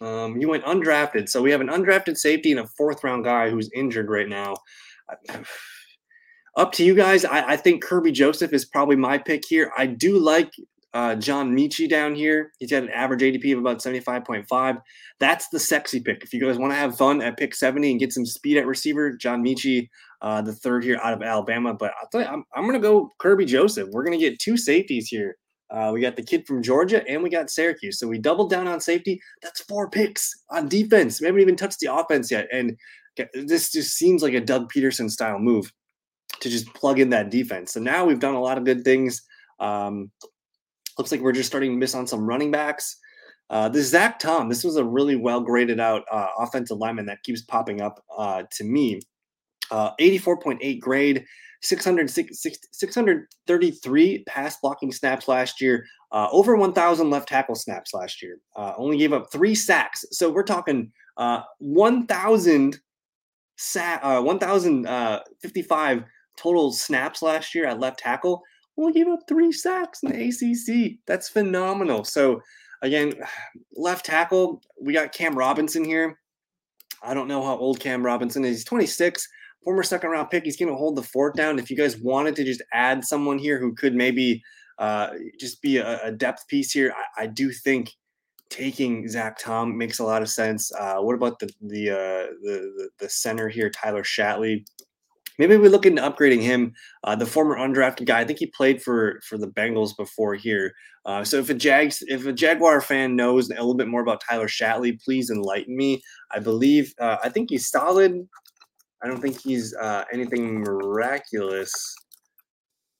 Um, 0.00 0.38
he 0.38 0.44
went 0.44 0.64
undrafted, 0.64 1.28
so 1.28 1.40
we 1.40 1.50
have 1.50 1.60
an 1.60 1.68
undrafted 1.68 2.18
safety 2.18 2.50
and 2.50 2.60
a 2.60 2.66
fourth 2.66 3.02
round 3.02 3.24
guy 3.24 3.48
who's 3.50 3.70
injured 3.74 4.10
right 4.10 4.28
now. 4.28 4.54
Up 6.56 6.72
to 6.72 6.82
you 6.82 6.94
guys. 6.94 7.26
I, 7.26 7.50
I 7.50 7.56
think 7.56 7.84
Kerby 7.84 8.14
Joseph 8.14 8.54
is 8.54 8.64
probably 8.64 8.96
my 8.96 9.18
pick 9.18 9.44
here. 9.46 9.70
I 9.76 9.84
do 9.84 10.18
like 10.18 10.50
uh, 10.96 11.14
John 11.14 11.54
Metchie 11.54 11.90
down 11.90 12.14
here. 12.14 12.52
He's 12.58 12.70
got 12.70 12.82
an 12.82 12.88
average 12.88 13.20
ADP 13.20 13.52
of 13.52 13.58
about 13.58 13.80
75.5. 13.80 14.80
That's 15.20 15.48
the 15.50 15.60
sexy 15.60 16.00
pick. 16.00 16.22
If 16.24 16.32
you 16.32 16.40
guys 16.40 16.56
want 16.56 16.72
to 16.72 16.76
have 16.76 16.96
fun 16.96 17.20
at 17.20 17.36
pick 17.36 17.54
70 17.54 17.90
and 17.90 18.00
get 18.00 18.14
some 18.14 18.24
speed 18.24 18.56
at 18.56 18.66
receiver, 18.66 19.12
John 19.12 19.44
Metchie, 19.44 19.90
uh, 20.22 20.40
the 20.40 20.54
third 20.54 20.84
here 20.84 20.98
out 21.02 21.12
of 21.12 21.22
Alabama. 21.22 21.74
But 21.74 21.92
I'm, 22.14 22.44
I'm 22.54 22.62
going 22.62 22.72
to 22.72 22.80
go 22.80 23.10
Kerby 23.20 23.46
Joseph. 23.46 23.90
We're 23.90 24.04
going 24.04 24.18
to 24.18 24.24
get 24.30 24.38
two 24.38 24.56
safeties 24.56 25.08
here. 25.08 25.36
Uh, 25.68 25.90
we 25.92 26.00
got 26.00 26.16
the 26.16 26.22
kid 26.22 26.46
from 26.46 26.62
Georgia 26.62 27.06
and 27.06 27.22
we 27.22 27.28
got 27.28 27.50
Syracuse. 27.50 27.98
So 27.98 28.08
we 28.08 28.18
doubled 28.18 28.48
down 28.48 28.66
on 28.66 28.80
safety. 28.80 29.20
That's 29.42 29.60
four 29.60 29.90
picks 29.90 30.32
on 30.48 30.66
defense. 30.66 31.20
We 31.20 31.26
haven't 31.26 31.42
even 31.42 31.56
touched 31.56 31.80
the 31.80 31.94
offense 31.94 32.30
yet. 32.30 32.48
And 32.50 32.74
this 33.34 33.70
just 33.70 33.96
seems 33.96 34.22
like 34.22 34.32
a 34.32 34.40
Doug 34.40 34.72
Pederson 34.72 35.10
style 35.10 35.38
move 35.38 35.70
to 36.40 36.48
just 36.48 36.72
plug 36.72 37.00
in 37.00 37.10
that 37.10 37.30
defense. 37.30 37.74
So 37.74 37.80
now 37.80 38.06
we've 38.06 38.20
done 38.20 38.34
a 38.34 38.40
lot 38.40 38.56
of 38.56 38.64
good 38.64 38.82
things. 38.82 39.22
Um, 39.60 40.10
Looks 40.98 41.12
like 41.12 41.20
we're 41.20 41.32
just 41.32 41.48
starting 41.48 41.72
to 41.72 41.76
miss 41.76 41.94
on 41.94 42.06
some 42.06 42.26
running 42.26 42.50
backs. 42.50 42.96
Uh, 43.48 43.68
this 43.68 43.90
Zach 43.90 44.18
Tom, 44.18 44.48
this 44.48 44.64
was 44.64 44.76
a 44.76 44.84
really 44.84 45.16
well 45.16 45.40
graded 45.40 45.78
out 45.78 46.02
uh, 46.10 46.28
offensive 46.38 46.78
lineman 46.78 47.06
that 47.06 47.22
keeps 47.22 47.42
popping 47.42 47.80
up 47.80 48.02
uh, 48.16 48.42
to 48.52 48.64
me. 48.64 49.00
Uh, 49.70 49.92
84.8 50.00 50.80
grade, 50.80 51.24
600, 51.62 52.10
633 52.10 54.24
pass 54.24 54.56
blocking 54.60 54.92
snaps 54.92 55.28
last 55.28 55.60
year, 55.60 55.84
uh, 56.12 56.28
over 56.30 56.56
1,000 56.56 57.10
left 57.10 57.28
tackle 57.28 57.54
snaps 57.54 57.92
last 57.92 58.22
year. 58.22 58.38
Uh, 58.56 58.72
only 58.76 58.96
gave 58.96 59.12
up 59.12 59.30
three 59.32 59.54
sacks. 59.54 60.04
So 60.10 60.30
we're 60.30 60.44
talking 60.44 60.92
1,000 61.16 62.80
sa- 63.56 64.22
1,055 64.22 66.04
total 66.36 66.72
snaps 66.72 67.22
last 67.22 67.54
year 67.54 67.66
at 67.66 67.80
left 67.80 67.98
tackle 67.98 68.42
only 68.78 68.92
gave 68.92 69.08
up 69.08 69.20
three 69.28 69.52
sacks 69.52 70.02
in 70.02 70.10
the 70.10 70.28
ACC. 70.28 70.98
That's 71.06 71.28
phenomenal. 71.28 72.04
So, 72.04 72.42
again, 72.82 73.12
left 73.76 74.06
tackle, 74.06 74.62
we 74.80 74.92
got 74.92 75.12
Cam 75.12 75.36
Robinson 75.36 75.84
here. 75.84 76.18
I 77.02 77.14
don't 77.14 77.28
know 77.28 77.42
how 77.42 77.56
old 77.56 77.80
Cam 77.80 78.04
Robinson 78.04 78.44
is. 78.44 78.56
He's 78.56 78.64
26, 78.64 79.28
former 79.64 79.82
second 79.82 80.10
round 80.10 80.30
pick. 80.30 80.44
He's 80.44 80.56
going 80.56 80.70
to 80.70 80.76
hold 80.76 80.96
the 80.96 81.02
fort 81.02 81.36
down. 81.36 81.58
If 81.58 81.70
you 81.70 81.76
guys 81.76 81.98
wanted 81.98 82.36
to 82.36 82.44
just 82.44 82.62
add 82.72 83.04
someone 83.04 83.38
here 83.38 83.58
who 83.58 83.74
could 83.74 83.94
maybe 83.94 84.42
uh, 84.78 85.10
just 85.38 85.62
be 85.62 85.78
a, 85.78 86.02
a, 86.04 86.12
depth 86.12 86.46
piece 86.48 86.72
here, 86.72 86.94
I, 87.16 87.22
I, 87.22 87.26
do 87.26 87.50
think 87.50 87.92
taking 88.50 89.08
Zach 89.08 89.38
Tom 89.38 89.76
makes 89.76 90.00
a 90.00 90.04
lot 90.04 90.20
of 90.20 90.28
sense. 90.28 90.70
Uh, 90.72 90.96
what 90.96 91.14
about 91.14 91.38
the 91.38 91.48
the, 91.62 91.90
uh, 91.90 92.32
the 92.42 92.90
the 92.98 93.08
center 93.08 93.48
here, 93.48 93.70
Tyler 93.70 94.02
Shatley? 94.02 94.66
Maybe 95.38 95.56
we 95.56 95.68
look 95.68 95.86
into 95.86 96.02
upgrading 96.02 96.42
him. 96.42 96.72
Uh, 97.04 97.16
the 97.16 97.26
former 97.26 97.56
undrafted 97.56 98.06
guy, 98.06 98.20
I 98.20 98.24
think 98.24 98.38
he 98.38 98.46
played 98.46 98.82
for 98.82 99.20
for 99.28 99.38
the 99.38 99.48
Bengals 99.48 99.96
before 99.96 100.34
here. 100.34 100.72
Uh, 101.04 101.22
so 101.22 101.38
if 101.38 101.48
a 101.50 101.54
Jags, 101.54 102.02
if 102.08 102.26
a 102.26 102.32
Jaguar 102.32 102.80
fan 102.80 103.14
knows 103.14 103.48
a 103.50 103.54
little 103.54 103.76
bit 103.76 103.88
more 103.88 104.00
about 104.00 104.22
Tyler 104.28 104.48
Shatley, 104.48 105.00
please 105.02 105.30
enlighten 105.30 105.76
me. 105.76 106.02
I 106.32 106.40
believe, 106.40 106.92
uh, 107.00 107.18
I 107.22 107.28
think 107.28 107.50
he's 107.50 107.68
solid. 107.68 108.26
I 109.02 109.06
don't 109.06 109.20
think 109.20 109.40
he's 109.40 109.74
uh, 109.76 110.04
anything 110.12 110.60
miraculous. 110.60 111.72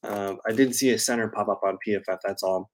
Uh, 0.04 0.34
I 0.48 0.52
did 0.52 0.74
see 0.74 0.90
a 0.90 0.98
center 0.98 1.28
pop 1.28 1.48
up 1.48 1.62
on 1.64 1.78
PFF. 1.86 2.18
That's 2.24 2.44
all. 2.44 2.70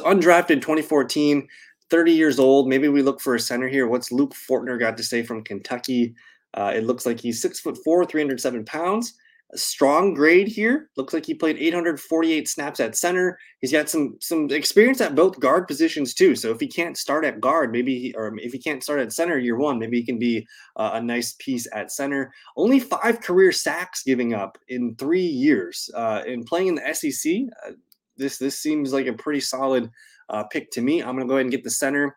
Undrafted 0.00 0.60
2014, 0.60 1.48
30 1.90 2.12
years 2.12 2.38
old. 2.38 2.68
Maybe 2.68 2.88
we 2.88 3.02
look 3.02 3.20
for 3.20 3.34
a 3.34 3.40
center 3.40 3.66
here. 3.66 3.88
What's 3.88 4.12
Luke 4.12 4.34
Fortner 4.48 4.78
got 4.78 4.96
to 4.96 5.02
say 5.02 5.22
from 5.24 5.42
Kentucky? 5.42 6.14
Uh, 6.54 6.72
it 6.74 6.84
looks 6.84 7.06
like 7.06 7.20
he's 7.20 7.40
six 7.40 7.60
foot 7.60 7.78
four, 7.84 8.04
307 8.04 8.64
pounds. 8.64 9.14
A 9.52 9.58
strong 9.58 10.14
grade 10.14 10.46
here. 10.46 10.90
Looks 10.96 11.12
like 11.12 11.26
he 11.26 11.34
played 11.34 11.56
848 11.58 12.48
snaps 12.48 12.78
at 12.78 12.96
center. 12.96 13.36
He's 13.60 13.72
got 13.72 13.88
some 13.88 14.16
some 14.20 14.48
experience 14.50 15.00
at 15.00 15.16
both 15.16 15.40
guard 15.40 15.66
positions 15.66 16.14
too. 16.14 16.36
So 16.36 16.52
if 16.52 16.60
he 16.60 16.68
can't 16.68 16.96
start 16.96 17.24
at 17.24 17.40
guard, 17.40 17.72
maybe 17.72 17.98
he, 17.98 18.14
or 18.14 18.32
if 18.38 18.52
he 18.52 18.60
can't 18.60 18.82
start 18.82 19.00
at 19.00 19.12
center 19.12 19.38
year 19.38 19.56
one, 19.56 19.80
maybe 19.80 19.98
he 19.98 20.06
can 20.06 20.20
be 20.20 20.46
uh, 20.76 20.90
a 20.94 21.02
nice 21.02 21.34
piece 21.40 21.66
at 21.74 21.90
center. 21.90 22.32
Only 22.56 22.78
five 22.78 23.22
career 23.22 23.50
sacks 23.50 24.04
giving 24.04 24.34
up 24.34 24.56
in 24.68 24.94
three 24.94 25.26
years. 25.26 25.90
Uh, 25.96 26.22
and 26.28 26.46
playing 26.46 26.68
in 26.68 26.74
the 26.76 26.94
SEC, 26.94 27.32
uh, 27.66 27.72
this 28.16 28.38
this 28.38 28.60
seems 28.60 28.92
like 28.92 29.08
a 29.08 29.12
pretty 29.12 29.40
solid 29.40 29.90
uh, 30.28 30.44
pick 30.44 30.70
to 30.72 30.80
me. 30.80 31.00
I'm 31.00 31.16
gonna 31.16 31.26
go 31.26 31.34
ahead 31.34 31.46
and 31.46 31.50
get 31.50 31.64
the 31.64 31.70
center, 31.70 32.16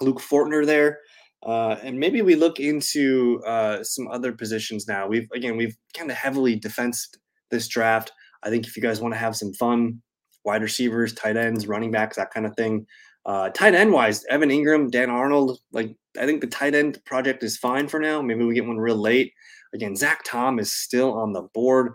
Luke 0.00 0.20
Fortner 0.20 0.64
there. 0.64 1.00
Uh, 1.42 1.76
and 1.82 1.98
maybe 1.98 2.20
we 2.22 2.34
look 2.34 2.60
into 2.60 3.42
uh, 3.46 3.82
some 3.82 4.08
other 4.08 4.32
positions 4.32 4.86
now. 4.86 5.06
We've 5.06 5.28
again 5.34 5.56
we've 5.56 5.76
kind 5.96 6.10
of 6.10 6.16
heavily 6.16 6.56
defensed 6.56 7.18
this 7.50 7.66
draft. 7.68 8.12
I 8.42 8.50
think 8.50 8.66
if 8.66 8.76
you 8.76 8.82
guys 8.82 9.00
want 9.00 9.14
to 9.14 9.18
have 9.18 9.36
some 9.36 9.52
fun, 9.54 10.02
wide 10.44 10.62
receivers, 10.62 11.14
tight 11.14 11.36
ends, 11.36 11.66
running 11.66 11.90
backs, 11.90 12.16
that 12.16 12.32
kind 12.32 12.46
of 12.46 12.54
thing. 12.56 12.86
Uh, 13.26 13.50
tight 13.50 13.74
end 13.74 13.92
wise, 13.92 14.24
Evan 14.30 14.48
Engram, 14.48 14.90
Dan 14.90 15.10
Arnold, 15.10 15.58
like 15.72 15.94
I 16.18 16.26
think 16.26 16.40
the 16.40 16.46
tight 16.46 16.74
end 16.74 17.02
project 17.04 17.42
is 17.42 17.56
fine 17.56 17.88
for 17.88 18.00
now. 18.00 18.22
Maybe 18.22 18.44
we 18.44 18.54
get 18.54 18.66
one 18.66 18.78
real 18.78 18.96
late. 18.96 19.32
Again, 19.74 19.94
Zach 19.94 20.22
Tom 20.24 20.58
is 20.58 20.72
still 20.72 21.12
on 21.12 21.32
the 21.32 21.42
board. 21.54 21.92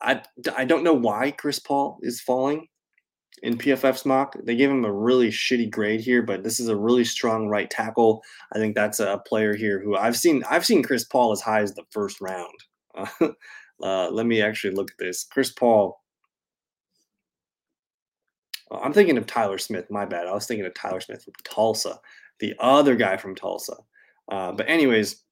I, 0.00 0.22
I 0.56 0.64
don't 0.64 0.84
know 0.84 0.94
why 0.94 1.32
Chris 1.32 1.58
Paul 1.58 1.98
is 2.02 2.20
falling 2.20 2.68
in 3.42 3.56
PFF's 3.56 4.04
mock. 4.04 4.36
They 4.42 4.56
gave 4.56 4.70
him 4.70 4.84
a 4.84 4.92
really 4.92 5.28
shitty 5.28 5.70
grade 5.70 6.00
here, 6.00 6.22
but 6.22 6.42
this 6.42 6.58
is 6.58 6.68
a 6.68 6.76
really 6.76 7.04
strong 7.04 7.48
right 7.48 7.70
tackle. 7.70 8.22
I 8.52 8.58
think 8.58 8.74
that's 8.74 9.00
a 9.00 9.22
player 9.26 9.54
here 9.54 9.80
who 9.80 9.96
I've 9.96 10.16
seen. 10.16 10.42
I've 10.50 10.66
seen 10.66 10.82
Chris 10.82 11.04
Paul 11.04 11.32
as 11.32 11.40
high 11.40 11.60
as 11.60 11.74
the 11.74 11.84
first 11.90 12.20
round. 12.20 12.54
Uh, 13.82 14.10
let 14.10 14.26
me 14.26 14.42
actually 14.42 14.74
look 14.74 14.90
at 14.90 14.98
this. 14.98 15.24
Chris 15.24 15.52
Paul. 15.52 16.02
I'm 18.70 18.92
thinking 18.92 19.16
of 19.16 19.26
Tyler 19.26 19.58
Smith. 19.58 19.90
My 19.90 20.04
bad. 20.04 20.26
I 20.26 20.34
was 20.34 20.46
thinking 20.46 20.66
of 20.66 20.74
Tyler 20.74 21.00
Smith 21.00 21.24
from 21.24 21.34
Tulsa, 21.44 22.00
the 22.40 22.54
other 22.58 22.96
guy 22.96 23.16
from 23.16 23.34
Tulsa. 23.34 23.76
Uh, 24.30 24.52
but 24.52 24.68
anyways, 24.68 25.22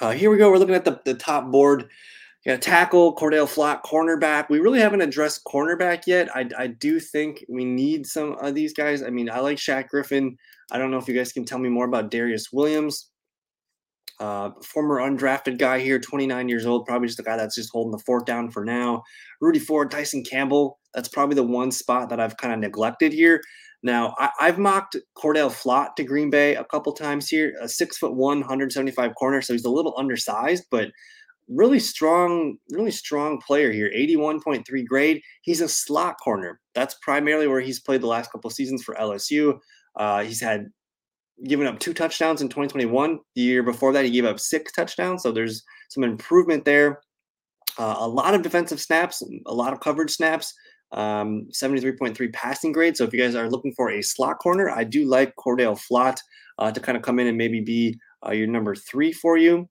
uh, 0.00 0.10
here 0.10 0.30
we 0.30 0.36
go. 0.36 0.50
We're 0.50 0.58
looking 0.58 0.74
at 0.74 0.84
the, 0.84 1.00
the 1.04 1.14
top 1.14 1.50
board. 1.50 1.88
Yeah, 2.44 2.56
tackle, 2.56 3.14
Cordale 3.14 3.46
Flott, 3.46 3.82
cornerback. 3.82 4.48
We 4.50 4.58
really 4.58 4.80
haven't 4.80 5.00
addressed 5.00 5.44
cornerback 5.44 6.08
yet. 6.08 6.34
I, 6.34 6.48
I 6.58 6.66
do 6.66 6.98
think 6.98 7.44
we 7.48 7.64
need 7.64 8.04
some 8.04 8.36
of 8.40 8.56
these 8.56 8.72
guys. 8.72 9.02
I 9.02 9.10
mean, 9.10 9.30
I 9.30 9.38
like 9.38 9.58
Shaq 9.58 9.88
Griffin. 9.88 10.36
I 10.72 10.78
don't 10.78 10.90
know 10.90 10.98
if 10.98 11.06
you 11.06 11.14
guys 11.14 11.32
can 11.32 11.44
tell 11.44 11.58
me 11.58 11.68
more 11.68 11.84
about 11.84 12.10
Darious 12.10 12.52
Williams. 12.52 13.10
Uh, 14.18 14.50
former 14.62 14.98
undrafted 14.98 15.58
guy 15.58 15.78
here, 15.80 15.98
29 15.98 16.48
years 16.48 16.66
old, 16.66 16.86
probably 16.86 17.08
just 17.08 17.20
a 17.20 17.24
guy 17.24 17.36
that's 17.36 17.54
just 17.54 17.70
holding 17.72 17.92
the 17.92 17.98
fort 17.98 18.26
down 18.26 18.50
for 18.50 18.64
now. 18.64 19.02
Rudy 19.40 19.58
Ford, 19.58 19.90
Tyson 19.90 20.24
Campbell. 20.24 20.78
That's 20.94 21.08
probably 21.08 21.36
the 21.36 21.42
one 21.42 21.70
spot 21.70 22.08
that 22.10 22.20
I've 22.20 22.36
kind 22.36 22.52
of 22.52 22.60
neglected 22.60 23.12
here. 23.12 23.40
Now, 23.84 24.14
I, 24.18 24.30
have 24.46 24.58
mocked 24.58 24.96
Cordale 25.16 25.50
Flott 25.50 25.96
to 25.96 26.04
Green 26.04 26.30
Bay 26.30 26.54
a 26.54 26.64
couple 26.64 26.92
times 26.92 27.28
here, 27.28 27.54
a 27.60 27.68
six 27.68 27.98
foot 27.98 28.14
one, 28.14 28.38
175 28.38 29.14
corner. 29.16 29.42
So 29.42 29.54
he's 29.54 29.64
a 29.64 29.70
little 29.70 29.94
undersized, 29.98 30.66
but 30.70 30.90
really 31.48 31.78
strong, 31.78 32.56
really 32.70 32.90
strong 32.90 33.40
player 33.40 33.72
here. 33.72 33.90
81.3 33.94 34.86
grade. 34.86 35.22
He's 35.42 35.60
a 35.60 35.68
slot 35.68 36.16
corner. 36.22 36.60
That's 36.74 36.94
primarily 37.02 37.46
where 37.46 37.60
he's 37.60 37.80
played 37.80 38.00
the 38.00 38.06
last 38.06 38.32
couple 38.32 38.50
seasons 38.50 38.82
for 38.82 38.94
LSU. 38.94 39.58
Uh, 39.96 40.22
he's 40.22 40.40
had 40.40 40.66
given 41.44 41.66
up 41.66 41.78
two 41.78 41.92
touchdowns 41.92 42.40
in 42.40 42.48
2021. 42.48 43.18
The 43.34 43.42
year 43.42 43.62
before 43.62 43.92
that, 43.92 44.04
he 44.04 44.10
gave 44.10 44.24
up 44.24 44.40
six 44.40 44.72
touchdowns. 44.72 45.22
So 45.22 45.32
there's 45.32 45.62
some 45.90 46.04
improvement 46.04 46.64
there. 46.64 47.00
Uh, 47.78 47.96
a 47.98 48.08
lot 48.08 48.34
of 48.34 48.42
defensive 48.42 48.80
snaps, 48.80 49.22
a 49.46 49.54
lot 49.54 49.72
of 49.72 49.80
coverage 49.80 50.10
snaps. 50.10 50.52
Um, 50.92 51.48
73.3 51.54 52.30
passing 52.34 52.70
grade. 52.70 52.98
So 52.98 53.04
if 53.04 53.14
you 53.14 53.18
guys 53.18 53.34
are 53.34 53.48
looking 53.48 53.72
for 53.72 53.90
a 53.90 54.02
slot 54.02 54.38
corner, 54.40 54.68
I 54.68 54.84
do 54.84 55.08
like 55.08 55.34
Cordale 55.36 55.80
Flott 55.80 56.18
uh, 56.58 56.70
to 56.70 56.80
kind 56.80 56.98
of 56.98 57.02
come 57.02 57.18
in 57.18 57.28
and 57.28 57.38
maybe 57.38 57.62
be 57.62 57.98
uh, 58.26 58.32
your 58.32 58.46
number 58.46 58.74
three 58.74 59.10
for 59.10 59.38
you 59.38 59.70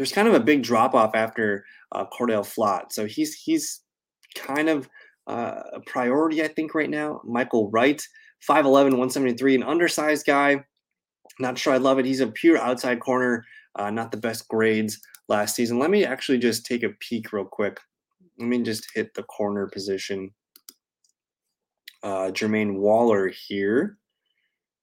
there's 0.00 0.12
kind 0.12 0.26
of 0.26 0.32
a 0.32 0.40
big 0.40 0.62
drop 0.62 0.94
off 0.94 1.14
after 1.14 1.66
uh, 1.92 2.06
Cordale 2.06 2.40
Flott. 2.40 2.90
So 2.90 3.04
he's 3.04 3.34
he's 3.34 3.82
kind 4.34 4.70
of 4.70 4.88
uh, 5.26 5.60
a 5.74 5.80
priority, 5.80 6.42
I 6.42 6.48
think, 6.48 6.74
right 6.74 6.88
now. 6.88 7.20
Michael 7.22 7.70
Wright, 7.70 8.02
5'11, 8.48 8.64
173, 8.64 9.56
an 9.56 9.62
undersized 9.62 10.24
guy. 10.24 10.64
Not 11.38 11.58
sure 11.58 11.74
I 11.74 11.76
love 11.76 11.98
it. 11.98 12.06
He's 12.06 12.20
a 12.20 12.28
pure 12.28 12.56
outside 12.56 13.00
corner, 13.00 13.44
uh, 13.78 13.90
not 13.90 14.10
the 14.10 14.16
best 14.16 14.48
grades 14.48 14.98
last 15.28 15.54
season. 15.54 15.78
Let 15.78 15.90
me 15.90 16.06
actually 16.06 16.38
just 16.38 16.64
take 16.64 16.82
a 16.82 16.94
peek 17.00 17.30
real 17.34 17.44
quick. 17.44 17.78
Let 18.38 18.48
me 18.48 18.62
just 18.62 18.86
hit 18.94 19.12
the 19.12 19.24
corner 19.24 19.68
position. 19.68 20.30
Uh, 22.02 22.30
Jermaine 22.30 22.78
Waller 22.78 23.28
here. 23.28 23.98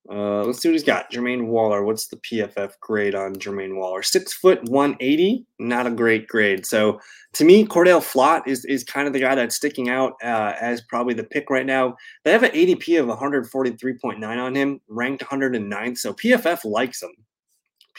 Uh, 0.10 0.42
let's 0.44 0.62
see 0.62 0.70
what 0.70 0.74
he's 0.74 0.84
got. 0.84 1.12
Jermaine 1.12 1.48
Waller. 1.48 1.84
What's 1.84 2.08
the 2.08 2.16
PFF 2.18 2.80
grade 2.80 3.14
on 3.14 3.36
Jermaine 3.36 3.76
Waller? 3.76 4.02
Six 4.02 4.34
foot 4.34 4.64
one 4.64 4.96
eighty. 5.02 5.46
Not 5.60 5.86
a 5.86 5.92
great 5.92 6.28
grade. 6.28 6.66
So 6.66 7.00
to 7.34 7.44
me, 7.44 7.66
Cordale 7.66 8.02
Flott 8.02 8.48
is 8.48 8.64
is 8.66 8.86
kind 8.86 9.08
of 9.08 9.14
the 9.14 9.20
guy 9.20 9.36
that's 9.36 9.58
sticking 9.58 9.90
out 9.90 10.14
uh, 10.24 10.54
as 10.62 10.82
probably 10.82 11.14
the 11.14 11.26
pick 11.26 11.50
right 11.50 11.66
now. 11.66 11.96
They 12.24 12.32
have 12.32 12.44
an 12.44 12.52
ADP 12.52 13.02
of 13.02 13.08
143.9 13.08 14.24
on 14.24 14.56
him, 14.56 14.80
ranked 14.88 15.24
109th. 15.24 15.98
So 15.98 16.14
PFF 16.14 16.64
likes 16.64 17.04
him. 17.04 17.12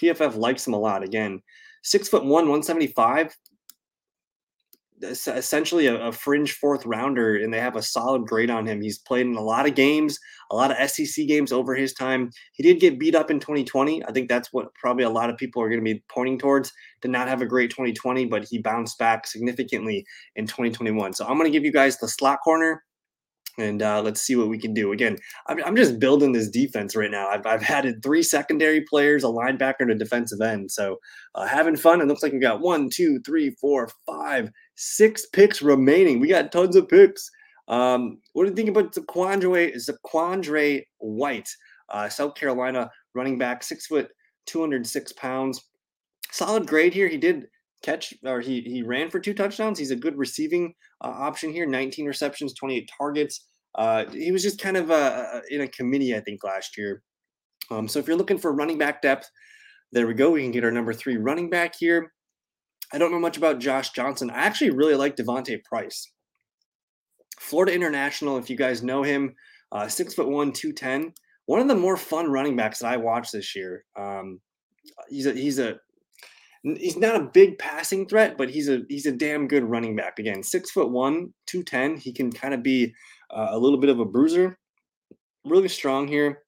PFF 0.00 0.36
likes 0.36 0.66
him 0.66 0.72
a 0.72 0.78
lot. 0.78 1.02
Again, 1.02 1.42
six 1.82 2.08
foot 2.08 2.22
one, 2.22 2.48
175 2.48 3.36
essentially 5.02 5.87
a, 5.87 6.08
a, 6.08 6.12
fringe 6.12 6.52
fourth 6.52 6.84
rounder, 6.87 7.37
and 7.37 7.52
they 7.52 7.61
have 7.61 7.76
a 7.76 7.82
solid 7.82 8.26
grade 8.26 8.50
on 8.50 8.66
him. 8.66 8.80
He's 8.80 8.98
played 8.98 9.26
in 9.26 9.37
a 9.37 9.42
lot 9.42 9.66
of 9.66 9.74
games, 9.74 10.18
a 10.50 10.56
lot 10.56 10.70
of 10.70 10.90
SEC 10.90 11.26
games 11.26 11.52
over 11.52 11.74
his 11.74 11.92
time. 11.92 12.30
He 12.52 12.62
did 12.62 12.80
get 12.80 12.98
beat 12.98 13.14
up 13.14 13.30
in 13.30 13.40
2020. 13.40 14.04
I 14.04 14.12
think 14.12 14.28
that's 14.28 14.52
what 14.52 14.74
probably 14.74 15.04
a 15.04 15.11
lot 15.11 15.30
of 15.30 15.37
people 15.37 15.62
are 15.62 15.68
going 15.68 15.84
to 15.84 15.94
be 15.94 16.02
pointing 16.08 16.38
towards. 16.38 16.72
Did 17.02 17.11
not 17.11 17.28
have 17.28 17.42
a 17.42 17.46
great 17.46 17.70
2020, 17.70 18.26
but 18.26 18.46
he 18.48 18.58
bounced 18.58 18.98
back 18.98 19.26
significantly 19.26 20.04
in 20.37 20.46
2021. 20.46 21.12
So 21.14 21.26
I'm 21.26 21.38
going 21.38 21.44
to 21.44 21.56
give 21.56 21.64
you 21.64 21.72
guys 21.72 21.98
the 21.98 22.08
slot 22.08 22.38
corner 22.42 22.82
and 23.58 23.82
uh, 23.82 24.00
let's 24.00 24.20
see 24.20 24.37
what 24.37 24.48
we 24.48 24.58
can 24.58 24.72
do. 24.72 24.92
Again, 24.92 25.18
I'm, 25.46 25.62
I'm, 25.64 25.76
just 25.76 25.98
building 25.98 26.32
this 26.32 26.48
defense 26.48 26.94
right 26.94 27.11
now. 27.11 27.28
I've, 27.28 27.44
I've 27.46 27.62
added 27.64 28.02
three 28.02 28.22
secondary 28.22 28.82
players, 28.82 29.24
a 29.24 29.28
linebacker, 29.28 29.80
and 29.80 29.90
a 29.90 29.96
defensive 29.96 30.40
end. 30.40 30.70
So 30.70 30.98
uh, 31.34 31.46
having 31.46 31.76
fun. 31.76 32.00
It 32.00 32.06
looks 32.06 32.22
like 32.22 32.32
we 32.32 32.38
got 32.38 32.61
one, 32.61 32.88
two, 32.88 33.20
three, 33.26 33.50
four, 33.61 33.90
five, 34.06 34.50
six 34.78 35.26
picks 35.26 35.60
remaining. 35.60 36.20
We 36.20 36.28
got 36.28 36.52
tons 36.52 36.76
of 36.76 36.88
picks. 36.88 37.28
Um, 37.66 38.18
what 38.32 38.44
do 38.44 38.50
you 38.50 38.56
think 38.56 38.68
about 38.68 38.94
Zaquandre, 38.94 39.74
Zaquandre 39.74 40.84
White, 40.98 41.50
uh, 41.90 42.08
South 42.08 42.34
Carolina 42.36 42.90
running 43.14 43.36
back, 43.36 43.62
six 43.62 43.86
foot, 43.86 44.08
206 44.46 45.12
pounds. 45.14 45.68
Solid 46.30 46.66
grade 46.66 46.94
here. 46.94 47.08
He 47.08 47.18
did 47.18 47.48
catch 47.82 48.14
or 48.24 48.40
he 48.40 48.60
he 48.62 48.82
ran 48.82 49.10
for 49.10 49.20
two 49.20 49.34
touchdowns. 49.34 49.78
He's 49.78 49.90
a 49.90 49.96
good 49.96 50.16
receiving 50.16 50.74
uh, 51.02 51.08
option 51.08 51.52
here. 51.52 51.66
19 51.66 52.06
receptions, 52.06 52.54
28 52.54 52.90
targets. 52.96 53.46
Uh, 53.74 54.04
he 54.10 54.32
was 54.32 54.42
just 54.42 54.60
kind 54.60 54.76
of 54.76 54.90
uh, 54.90 55.40
in 55.50 55.62
a 55.62 55.68
committee, 55.68 56.14
I 56.14 56.20
think, 56.20 56.44
last 56.44 56.76
year. 56.76 57.02
Um, 57.70 57.88
so 57.88 57.98
if 57.98 58.06
you're 58.06 58.16
looking 58.16 58.38
for 58.38 58.52
running 58.52 58.78
back 58.78 59.02
depth, 59.02 59.30
there 59.92 60.06
we 60.06 60.14
go. 60.14 60.30
We 60.30 60.42
can 60.42 60.50
get 60.52 60.64
our 60.64 60.70
number 60.70 60.92
three 60.92 61.16
running 61.16 61.50
back 61.50 61.74
here. 61.78 62.12
I 62.92 62.98
don't 62.98 63.12
know 63.12 63.20
much 63.20 63.37
about 63.37 63.59
Josh 63.59 63.90
Johnson. 63.90 64.31
I 64.31 64.38
actually 64.38 64.70
really 64.70 64.94
like 64.94 65.16
D'Vonte 65.16 65.62
Price. 65.64 66.11
Florida 67.38 67.74
International, 67.74 68.38
if 68.38 68.51
you 68.51 68.57
guys 68.57 68.83
know 68.83 69.03
him, 69.03 69.35
uh, 69.72 69.88
six 69.88 70.14
foot 70.14 70.29
one, 70.29 70.53
210. 70.53 71.12
One 71.46 71.61
of 71.61 71.68
the 71.68 71.74
more 71.74 71.96
fun 71.96 72.31
running 72.31 72.57
backs 72.57 72.81
that 72.81 72.92
I 72.92 72.96
watched 72.96 73.33
this 73.33 73.55
year. 73.55 73.85
Um, 73.96 74.40
he's 75.09 75.27
a 75.27 75.33
he's 75.33 75.59
a 75.59 75.79
he's 76.62 76.96
not 76.96 77.16
a 77.16 77.31
big 77.33 77.59
passing 77.59 78.07
threat, 78.07 78.37
but 78.37 78.51
he's 78.51 78.68
a 78.68 78.83
he's 78.88 79.07
a 79.07 79.12
damn 79.12 79.48
good 79.48 79.64
running 79.64 79.96
back. 79.96 80.18
Again, 80.18 80.42
six 80.42 80.70
foot 80.70 80.90
one, 80.90 81.33
two 81.46 81.62
ten. 81.62 81.96
He 81.96 82.12
can 82.12 82.31
kind 82.31 82.55
of 82.55 82.62
be 82.62 82.94
uh, 83.31 83.48
a 83.51 83.59
little 83.59 83.79
bit 83.79 83.90
of 83.90 84.01
a 84.01 84.05
bruiser. 84.05 84.59
Really 85.44 85.68
strong 85.68 86.09
here. 86.09 86.42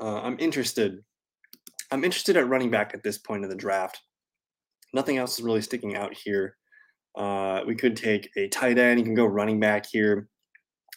Uh, 0.00 0.20
I'm 0.20 0.36
interested. 0.38 1.02
I'm 1.90 2.04
interested 2.04 2.36
at 2.36 2.48
running 2.48 2.70
back 2.70 2.92
at 2.94 3.02
this 3.02 3.18
point 3.18 3.44
of 3.44 3.50
the 3.50 3.56
draft. 3.56 4.00
Nothing 4.92 5.18
else 5.18 5.38
is 5.38 5.44
really 5.44 5.62
sticking 5.62 5.96
out 5.96 6.14
here. 6.14 6.56
Uh, 7.16 7.60
we 7.66 7.74
could 7.74 7.96
take 7.96 8.30
a 8.36 8.48
tight 8.48 8.78
end. 8.78 8.98
You 8.98 9.04
can 9.04 9.14
go 9.14 9.26
running 9.26 9.60
back 9.60 9.86
here. 9.86 10.28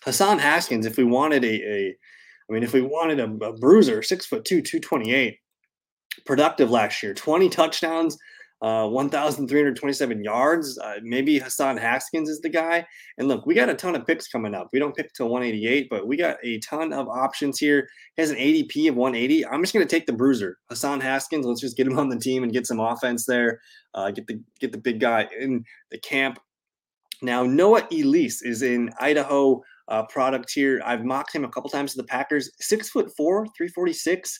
Hassan 0.03 0.39
Haskins, 0.39 0.85
if 0.85 0.97
we 0.97 1.03
wanted 1.03 1.43
a, 1.43 1.53
a 1.53 1.97
I 2.49 2.53
mean, 2.53 2.63
if 2.63 2.73
we 2.73 2.81
wanted 2.81 3.19
a, 3.19 3.45
a 3.45 3.53
bruiser, 3.53 4.01
six 4.03 4.25
foot 4.25 4.45
two, 4.45 4.61
228, 4.61 5.37
productive 6.25 6.69
last 6.69 7.01
year 7.01 7.13
20 7.13 7.49
touchdowns, 7.49 8.17
uh, 8.65 8.87
1,327 8.87 10.23
yards. 10.23 10.79
Uh, 10.79 10.95
maybe 11.03 11.37
Hassan 11.37 11.77
Haskins 11.77 12.29
is 12.29 12.41
the 12.41 12.49
guy. 12.49 12.83
And 13.19 13.27
look, 13.27 13.45
we 13.45 13.53
got 13.53 13.69
a 13.69 13.75
ton 13.75 13.93
of 13.93 14.07
picks 14.07 14.27
coming 14.27 14.55
up. 14.55 14.69
We 14.73 14.79
don't 14.79 14.95
pick 14.95 15.13
till 15.13 15.29
188, 15.29 15.87
but 15.87 16.07
we 16.07 16.17
got 16.17 16.37
a 16.43 16.57
ton 16.61 16.91
of 16.91 17.07
options 17.07 17.59
here. 17.59 17.87
He 18.15 18.23
has 18.23 18.31
an 18.31 18.37
ADP 18.37 18.89
of 18.89 18.95
180. 18.95 19.45
I'm 19.45 19.61
just 19.61 19.71
going 19.71 19.85
to 19.85 19.95
take 19.95 20.07
the 20.07 20.13
bruiser, 20.13 20.57
Hassan 20.67 20.99
Haskins. 20.99 21.45
Let's 21.45 21.61
just 21.61 21.77
get 21.77 21.85
him 21.85 21.99
on 21.99 22.09
the 22.09 22.17
team 22.17 22.41
and 22.41 22.51
get 22.51 22.65
some 22.65 22.79
offense 22.79 23.27
there. 23.27 23.61
Uh, 23.93 24.09
get 24.09 24.25
the 24.25 24.41
get 24.59 24.71
the 24.71 24.79
big 24.79 24.99
guy 24.99 25.29
in 25.39 25.63
the 25.91 25.99
camp. 25.99 26.39
Now 27.21 27.43
Noah 27.43 27.87
Elliss 27.91 28.41
is 28.41 28.63
in 28.63 28.89
Idaho 28.99 29.61
uh, 29.89 30.07
product 30.07 30.51
here. 30.51 30.81
I've 30.83 31.05
mocked 31.05 31.35
him 31.35 31.45
a 31.45 31.49
couple 31.49 31.69
times 31.69 31.91
to 31.91 31.97
the 31.97 32.07
Packers. 32.07 32.49
Six 32.59 32.89
foot 32.89 33.11
four, 33.15 33.45
346. 33.55 34.39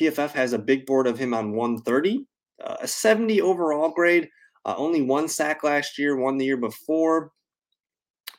PFF 0.00 0.30
has 0.30 0.54
a 0.54 0.58
big 0.58 0.86
board 0.86 1.06
of 1.06 1.18
him 1.18 1.34
on 1.34 1.52
130, 1.52 2.26
uh, 2.64 2.76
a 2.80 2.88
70 2.88 3.40
overall 3.40 3.90
grade. 3.90 4.28
Uh, 4.64 4.74
only 4.76 5.02
one 5.02 5.28
sack 5.28 5.62
last 5.62 5.98
year, 5.98 6.16
one 6.16 6.38
the 6.38 6.44
year 6.44 6.56
before. 6.56 7.30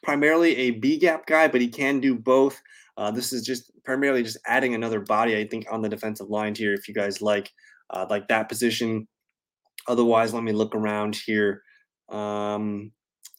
Primarily 0.04 0.56
a 0.58 0.72
B 0.72 0.98
gap 0.98 1.26
guy, 1.26 1.48
but 1.48 1.62
he 1.62 1.68
can 1.68 2.00
do 2.00 2.16
both. 2.16 2.62
Uh, 2.98 3.12
this 3.12 3.32
is 3.32 3.46
just 3.46 3.72
primarily 3.84 4.24
just 4.24 4.38
adding 4.48 4.74
another 4.74 5.00
body, 5.00 5.38
I 5.38 5.48
think, 5.48 5.66
on 5.72 5.82
the 5.82 5.90
defensive 5.90 6.30
line 6.30 6.56
here. 6.56 6.74
If 6.74 6.88
you 6.88 6.94
guys 6.94 7.22
like 7.22 7.52
uh, 7.90 8.06
like 8.10 8.28
that 8.28 8.50
position. 8.50 9.08
Otherwise, 9.88 10.34
let 10.34 10.44
me 10.44 10.52
look 10.52 10.76
around 10.76 11.16
here. 11.16 11.62
Um, 12.10 12.92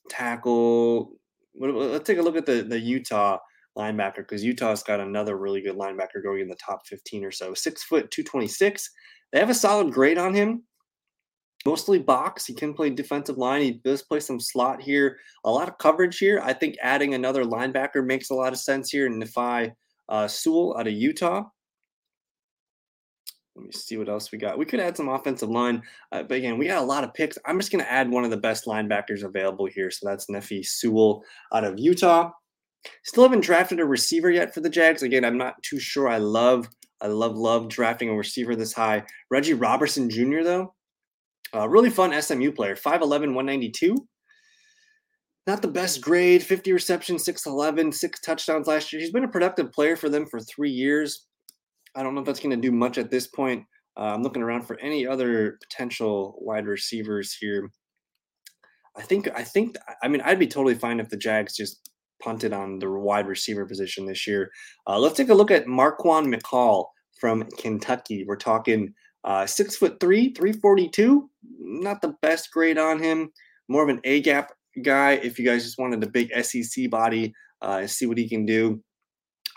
tackle. 0.08 1.12
Let's 1.54 2.06
take 2.06 2.18
a 2.18 2.22
look 2.22 2.36
at 2.36 2.46
the 2.46 2.62
the 2.62 2.78
Utah 2.78 3.38
linebacker 3.76 4.18
because 4.18 4.44
Utah's 4.44 4.82
got 4.82 5.00
another 5.00 5.36
really 5.36 5.60
good 5.60 5.76
linebacker 5.76 6.22
going 6.22 6.40
in 6.40 6.48
the 6.48 6.56
top 6.56 6.86
15 6.86 7.24
or 7.24 7.30
so. 7.30 7.54
Six 7.54 7.84
foot 7.84 8.10
226. 8.10 8.90
They 9.32 9.38
have 9.38 9.50
a 9.50 9.54
solid 9.54 9.92
grade 9.92 10.18
on 10.18 10.34
him. 10.34 10.64
Mostly 11.66 11.98
box. 11.98 12.46
He 12.46 12.54
can 12.54 12.72
play 12.72 12.90
defensive 12.90 13.36
line. 13.36 13.62
He 13.62 13.72
does 13.72 14.02
play 14.02 14.20
some 14.20 14.40
slot 14.40 14.80
here. 14.80 15.18
A 15.44 15.50
lot 15.50 15.68
of 15.68 15.78
coverage 15.78 16.18
here. 16.18 16.40
I 16.42 16.52
think 16.52 16.76
adding 16.82 17.14
another 17.14 17.44
linebacker 17.44 18.04
makes 18.04 18.30
a 18.30 18.34
lot 18.34 18.52
of 18.52 18.58
sense 18.58 18.90
here. 18.90 19.08
Nephi 19.08 19.72
uh, 20.08 20.28
Sewell 20.28 20.76
out 20.78 20.86
of 20.86 20.94
Utah. 20.94 21.44
Let 23.56 23.66
me 23.66 23.72
see 23.72 23.96
what 23.96 24.08
else 24.08 24.30
we 24.30 24.38
got. 24.38 24.56
We 24.56 24.64
could 24.64 24.78
add 24.78 24.96
some 24.96 25.08
offensive 25.08 25.50
line, 25.50 25.82
uh, 26.12 26.22
but 26.22 26.36
again, 26.36 26.58
we 26.58 26.68
got 26.68 26.80
a 26.80 26.86
lot 26.86 27.02
of 27.02 27.12
picks. 27.12 27.36
I'm 27.44 27.58
just 27.58 27.72
going 27.72 27.84
to 27.84 27.90
add 27.90 28.08
one 28.08 28.22
of 28.22 28.30
the 28.30 28.36
best 28.36 28.66
linebackers 28.66 29.24
available 29.24 29.66
here. 29.66 29.90
So 29.90 30.08
that's 30.08 30.30
Nephi 30.30 30.62
Sewell 30.62 31.24
out 31.52 31.64
of 31.64 31.78
Utah. 31.78 32.30
Still 33.04 33.24
haven't 33.24 33.40
drafted 33.40 33.80
a 33.80 33.84
receiver 33.84 34.30
yet 34.30 34.54
for 34.54 34.60
the 34.60 34.70
Jags. 34.70 35.02
Again, 35.02 35.24
I'm 35.24 35.38
not 35.38 35.60
too 35.64 35.80
sure. 35.80 36.08
I 36.08 36.18
love, 36.18 36.68
I 37.00 37.08
love, 37.08 37.36
love 37.36 37.68
drafting 37.68 38.10
a 38.10 38.14
receiver 38.14 38.54
this 38.54 38.72
high. 38.72 39.02
Reggie 39.28 39.54
Roberson 39.54 40.08
Jr. 40.08 40.42
though, 40.44 40.74
uh, 41.54 41.68
really 41.68 41.90
fun 41.90 42.20
SMU 42.20 42.52
player, 42.52 42.74
5'11", 42.74 43.34
192. 43.34 43.96
Not 45.46 45.62
the 45.62 45.68
best 45.68 46.02
grade, 46.02 46.42
50 46.42 46.72
receptions, 46.72 47.24
6'11", 47.24 47.94
six 47.94 48.20
touchdowns 48.20 48.66
last 48.66 48.92
year. 48.92 49.00
He's 49.00 49.12
been 49.12 49.24
a 49.24 49.28
productive 49.28 49.72
player 49.72 49.96
for 49.96 50.08
them 50.08 50.26
for 50.26 50.40
three 50.40 50.70
years. 50.70 51.26
I 51.94 52.02
don't 52.02 52.14
know 52.14 52.20
if 52.20 52.26
that's 52.26 52.40
going 52.40 52.54
to 52.54 52.60
do 52.60 52.70
much 52.70 52.98
at 52.98 53.10
this 53.10 53.26
point. 53.26 53.64
Uh, 53.98 54.12
I'm 54.14 54.22
looking 54.22 54.42
around 54.42 54.62
for 54.62 54.78
any 54.80 55.06
other 55.06 55.58
potential 55.62 56.38
wide 56.40 56.66
receivers 56.66 57.34
here. 57.34 57.70
I 58.96 59.02
think 59.02 59.28
I 59.34 59.42
think 59.42 59.76
I 60.02 60.08
mean 60.08 60.20
I'd 60.22 60.38
be 60.38 60.46
totally 60.46 60.74
fine 60.74 61.00
if 61.00 61.08
the 61.08 61.16
Jags 61.16 61.56
just 61.56 61.90
punted 62.22 62.52
on 62.52 62.78
the 62.78 62.90
wide 62.90 63.26
receiver 63.26 63.64
position 63.64 64.06
this 64.06 64.26
year. 64.26 64.50
Uh, 64.86 64.98
let's 64.98 65.16
take 65.16 65.28
a 65.28 65.34
look 65.34 65.50
at 65.50 65.66
Marquan 65.66 66.32
McCall 66.32 66.86
from 67.20 67.44
Kentucky. 67.58 68.24
We're 68.26 68.36
talking 68.36 68.92
uh, 69.24 69.46
six 69.46 69.76
foot 69.76 69.98
three, 70.00 70.32
342. 70.32 71.28
Not 71.58 72.00
the 72.00 72.14
best 72.22 72.50
grade 72.50 72.78
on 72.78 72.98
him. 72.98 73.30
More 73.68 73.82
of 73.82 73.88
an 73.88 74.00
A 74.04 74.20
gap 74.22 74.52
guy. 74.82 75.12
If 75.12 75.38
you 75.38 75.44
guys 75.44 75.64
just 75.64 75.78
wanted 75.78 76.02
a 76.02 76.10
big 76.10 76.32
SEC 76.42 76.90
body, 76.90 77.34
uh, 77.60 77.86
see 77.86 78.06
what 78.06 78.18
he 78.18 78.28
can 78.28 78.46
do, 78.46 78.82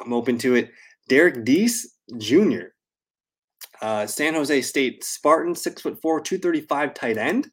I'm 0.04 0.13
open 0.13 0.38
to 0.39 0.56
it. 0.56 0.71
Derek 1.08 1.43
Deese 1.43 1.95
Jr. 2.17 2.71
Uh, 3.82 4.06
San 4.06 4.34
Jose 4.34 4.62
State 4.62 5.04
Spartan, 5.04 5.56
six 5.56 5.82
foot 5.82 6.02
four, 6.02 6.21
235 6.21 6.93
tight 6.93 7.17
end. 7.17 7.47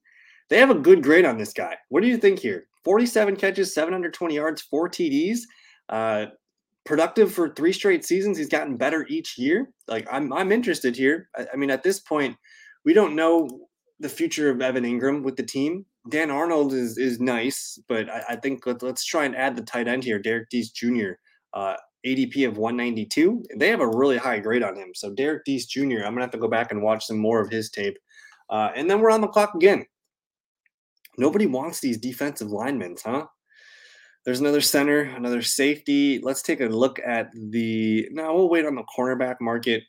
They 0.51 0.59
have 0.59 0.71
a 0.71 0.75
good 0.75 1.03
grade 1.03 1.25
on 1.25 1.39
this 1.39 1.53
guy. 1.53 1.77
What 1.89 2.03
do 2.03 2.09
you 2.09 2.17
think 2.17 2.39
here? 2.39 2.67
47 2.85 3.37
catches, 3.37 3.75
720 3.75 4.35
yards, 4.35 4.63
four 4.63 4.89
TDs. 4.89 5.41
Uh, 5.89 6.27
productive 6.89 7.31
for 7.31 7.51
three 7.51 7.73
straight 7.73 8.03
seasons. 8.03 8.39
He's 8.39 8.49
gotten 8.49 8.79
better 8.79 9.07
each 9.09 9.37
year. 9.37 9.69
Like 9.89 10.09
I'm, 10.11 10.33
I'm 10.33 10.51
interested 10.51 10.97
here. 10.97 11.29
I, 11.37 11.47
I 11.53 11.57
mean, 11.57 11.71
at 11.71 11.83
this 11.83 12.01
point, 12.01 12.35
we 12.87 12.95
don't 12.95 13.15
know 13.15 13.47
the 14.01 14.09
future 14.09 14.49
of 14.49 14.63
Evan 14.63 14.85
Engram 14.85 15.23
with 15.23 15.37
the 15.37 15.43
team. 15.43 15.85
Dan 16.09 16.31
Arnold 16.31 16.73
is 16.73 16.97
is 16.97 17.21
nice, 17.21 17.79
but 17.89 18.09
I, 18.09 18.23
I 18.31 18.37
think 18.37 18.67
let, 18.67 18.83
us 18.83 19.05
try 19.05 19.27
and 19.27 19.37
add 19.37 19.55
the 19.55 19.63
tight 19.63 19.87
end 19.87 20.03
here, 20.03 20.19
Derek 20.19 20.49
Deese 20.49 20.71
Jr. 20.71 21.11
Uh, 21.53 21.75
ADP 22.07 22.49
of 22.49 22.57
192. 22.57 23.45
They 23.59 23.69
have 23.69 23.81
a 23.81 23.87
really 23.87 24.17
high 24.17 24.39
grade 24.39 24.63
on 24.63 24.75
him. 24.75 24.93
So 24.95 25.13
Derek 25.13 25.45
Deese 25.45 25.67
Jr. 25.67 25.99
I'm 26.07 26.15
gonna 26.15 26.23
have 26.23 26.31
to 26.31 26.39
go 26.39 26.49
back 26.49 26.73
and 26.73 26.83
watch 26.83 27.05
some 27.05 27.19
more 27.19 27.43
of 27.43 27.51
his 27.51 27.69
tape. 27.71 27.99
Uh, 28.49 28.71
and 28.75 28.89
then 28.89 29.01
we're 29.01 29.11
on 29.11 29.21
the 29.21 29.29
clock 29.29 29.55
again. 29.55 29.85
Nobody 31.19 31.45
wants 31.45 31.81
these 31.81 31.99
defensive 31.99 32.49
linemen, 32.49 32.97
huh? 33.05 33.27
There's 34.29 34.41
another 34.41 34.61
center, 34.61 35.05
another 35.17 35.41
safety. 35.41 36.19
Let's 36.23 36.43
take 36.43 36.61
a 36.61 36.67
look 36.67 37.01
at 37.01 37.31
the. 37.33 38.07
Now 38.11 38.35
we'll 38.35 38.51
wait 38.51 38.67
on 38.67 38.75
the 38.75 38.85
cornerback 38.95 39.37
market. 39.41 39.83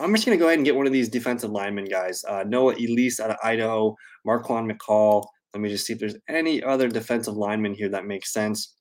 I'm 0.00 0.12
just 0.12 0.26
going 0.26 0.36
to 0.36 0.42
go 0.42 0.48
ahead 0.48 0.58
and 0.58 0.64
get 0.64 0.74
one 0.74 0.88
of 0.88 0.92
these 0.92 1.08
defensive 1.08 1.52
linemen 1.52 1.84
guys. 1.84 2.24
Uh, 2.24 2.42
Noah 2.44 2.74
Elliss 2.74 3.20
out 3.20 3.30
of 3.30 3.36
Idaho, 3.44 3.94
Marquan 4.26 4.68
McCall. 4.68 5.24
Let 5.54 5.60
me 5.60 5.68
just 5.68 5.86
see 5.86 5.92
if 5.92 6.00
there's 6.00 6.16
any 6.28 6.60
other 6.64 6.88
defensive 6.88 7.36
linemen 7.36 7.72
here 7.72 7.88
that 7.90 8.06
makes 8.06 8.32
sense. 8.32 8.74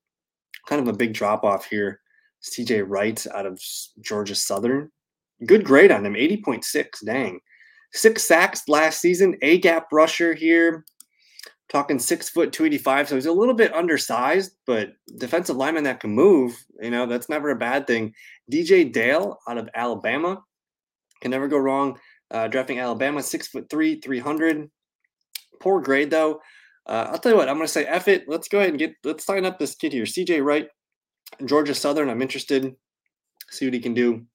Kind 0.67 0.81
of 0.81 0.87
a 0.87 0.97
big 0.97 1.13
drop 1.13 1.43
off 1.43 1.65
here. 1.65 2.01
CJ 2.41 2.83
Wright 2.87 3.27
out 3.35 3.45
of 3.45 3.61
Georgia 4.01 4.33
Southern. 4.33 4.89
Good 5.45 5.65
grade 5.65 5.91
on 5.91 6.03
him, 6.03 6.15
80.6. 6.15 6.87
Dang. 7.05 7.39
Six 7.93 8.23
sacks 8.23 8.67
last 8.67 9.01
season. 9.01 9.37
A 9.43 9.59
gap 9.59 9.85
rusher 9.91 10.33
here 10.33 10.83
talking 11.69 11.99
six 11.99 12.29
foot 12.29 12.51
285 12.51 13.09
so 13.09 13.15
he's 13.15 13.25
a 13.25 13.31
little 13.31 13.53
bit 13.53 13.73
undersized 13.73 14.55
but 14.65 14.93
defensive 15.17 15.55
lineman 15.55 15.83
that 15.83 15.99
can 15.99 16.09
move 16.09 16.57
you 16.81 16.89
know 16.89 17.05
that's 17.05 17.29
never 17.29 17.49
a 17.51 17.55
bad 17.55 17.85
thing. 17.87 18.13
Dj 18.51 18.91
dale 18.91 19.37
out 19.47 19.57
of 19.57 19.69
alabama 19.75 20.41
can 21.21 21.31
never 21.31 21.47
go 21.47 21.57
wrong 21.57 21.97
uh, 22.31 22.47
drafting 22.47 22.79
alabama 22.79 23.21
six 23.21 23.47
foot 23.47 23.69
three 23.69 23.99
300 23.99 24.69
poor 25.59 25.81
grade 25.81 26.09
though. 26.09 26.41
Uh, 26.85 27.09
i'll 27.11 27.19
tell 27.19 27.31
you 27.31 27.37
what 27.37 27.49
i'm 27.49 27.55
going 27.55 27.67
to 27.67 27.71
say 27.73 27.85
F 27.85 28.07
it. 28.07 28.25
Let's 28.27 28.47
go 28.47 28.59
ahead 28.59 28.71
and 28.71 28.79
get 28.79 28.95
let's 29.03 29.25
sign 29.25 29.45
up 29.45 29.59
this 29.59 29.75
kid 29.75 29.93
here 29.93 30.05
cj 30.05 30.43
wright 30.43 30.67
georgia 31.45 31.75
southern. 31.75 32.09
I'm 32.09 32.21
interested. 32.21 32.75
See 33.49 33.65
what 33.65 33.73
he 33.73 33.79
can 33.79 33.93
do. 33.93 34.25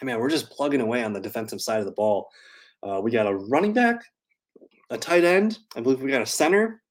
I 0.00 0.04
mean, 0.04 0.18
we're 0.18 0.30
just 0.30 0.50
plugging 0.50 0.80
away 0.80 1.02
on 1.02 1.12
the 1.12 1.20
defensive 1.20 1.60
side 1.60 1.80
of 1.80 1.86
the 1.86 1.92
ball. 1.92 2.28
Uh, 2.82 3.00
we 3.02 3.10
got 3.10 3.26
a 3.26 3.34
running 3.34 3.72
back, 3.72 4.00
a 4.90 4.98
tight 4.98 5.24
end. 5.24 5.58
I 5.76 5.80
believe 5.80 6.00
we 6.00 6.10
got 6.10 6.22
a 6.22 6.26
center. 6.26 6.82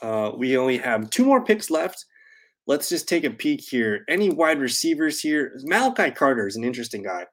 Uh, 0.00 0.32
we 0.36 0.56
only 0.56 0.78
have 0.78 1.10
two 1.10 1.24
more 1.24 1.44
picks 1.44 1.70
left. 1.70 2.04
Let's 2.66 2.88
just 2.88 3.08
take 3.08 3.24
a 3.24 3.30
peek 3.30 3.60
here. 3.60 4.04
Any 4.08 4.30
wide 4.30 4.60
receivers 4.60 5.20
here? 5.20 5.52
Malachi 5.64 6.10
Carter 6.10 6.46
is 6.46 6.56
an 6.56 6.64
interesting 6.64 7.02
guy. 7.02 7.26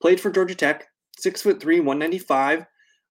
Played 0.00 0.20
for 0.20 0.30
Georgia 0.30 0.54
Tech, 0.54 0.86
six 1.18 1.42
foot 1.42 1.60
three, 1.60 1.80
195. 1.80 2.66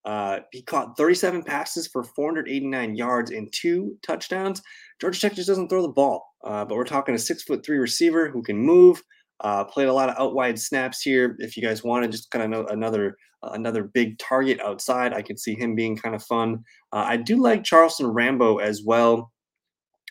Uh, 0.05 0.39
he 0.51 0.61
caught 0.61 0.97
37 0.97 1.43
passes 1.43 1.87
for 1.87 2.03
489 2.03 2.95
yards 2.95 3.31
and 3.31 3.51
two 3.53 3.97
touchdowns. 4.05 4.61
Georgia 4.99 5.19
Tech 5.19 5.33
just 5.33 5.47
doesn't 5.47 5.69
throw 5.69 5.81
the 5.81 5.87
ball, 5.87 6.25
uh, 6.43 6.65
but 6.65 6.75
we're 6.75 6.83
talking 6.83 7.15
a 7.15 7.19
six 7.19 7.43
foot 7.43 7.65
three 7.65 7.77
receiver 7.77 8.29
who 8.29 8.43
can 8.43 8.57
move. 8.57 9.01
Uh, 9.41 9.63
played 9.63 9.87
a 9.87 9.93
lot 9.93 10.09
of 10.09 10.15
out 10.17 10.35
wide 10.35 10.59
snaps 10.59 11.01
here. 11.01 11.35
If 11.39 11.57
you 11.57 11.63
guys 11.63 11.83
want 11.83 12.03
to 12.03 12.09
just 12.09 12.31
kind 12.31 12.53
of 12.53 12.67
another 12.67 13.17
another 13.51 13.83
big 13.83 14.17
target 14.19 14.59
outside. 14.61 15.13
I 15.13 15.21
could 15.21 15.39
see 15.39 15.55
him 15.55 15.75
being 15.75 15.97
kind 15.97 16.15
of 16.15 16.23
fun. 16.23 16.63
Uh, 16.91 17.05
I 17.07 17.17
do 17.17 17.41
like 17.41 17.63
Charleston 17.63 18.07
Rambo 18.07 18.57
as 18.57 18.83
well. 18.83 19.31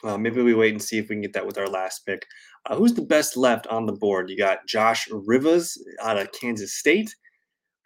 Uh, 0.04 0.18
maybe 0.18 0.42
we 0.42 0.54
wait 0.54 0.72
and 0.72 0.82
see 0.82 0.98
if 0.98 1.08
we 1.08 1.14
can 1.14 1.22
get 1.22 1.32
that 1.32 1.46
with 1.46 1.58
our 1.58 1.68
last 1.68 2.04
pick. 2.04 2.26
Uh, 2.66 2.76
who's 2.76 2.94
the 2.94 3.02
best 3.02 3.36
left 3.36 3.66
on 3.68 3.86
the 3.86 3.92
board? 3.92 4.28
You 4.28 4.36
got 4.36 4.66
Josh 4.66 5.08
Rivas 5.10 5.82
out 6.02 6.18
of 6.18 6.32
Kansas 6.32 6.74
State. 6.74 7.14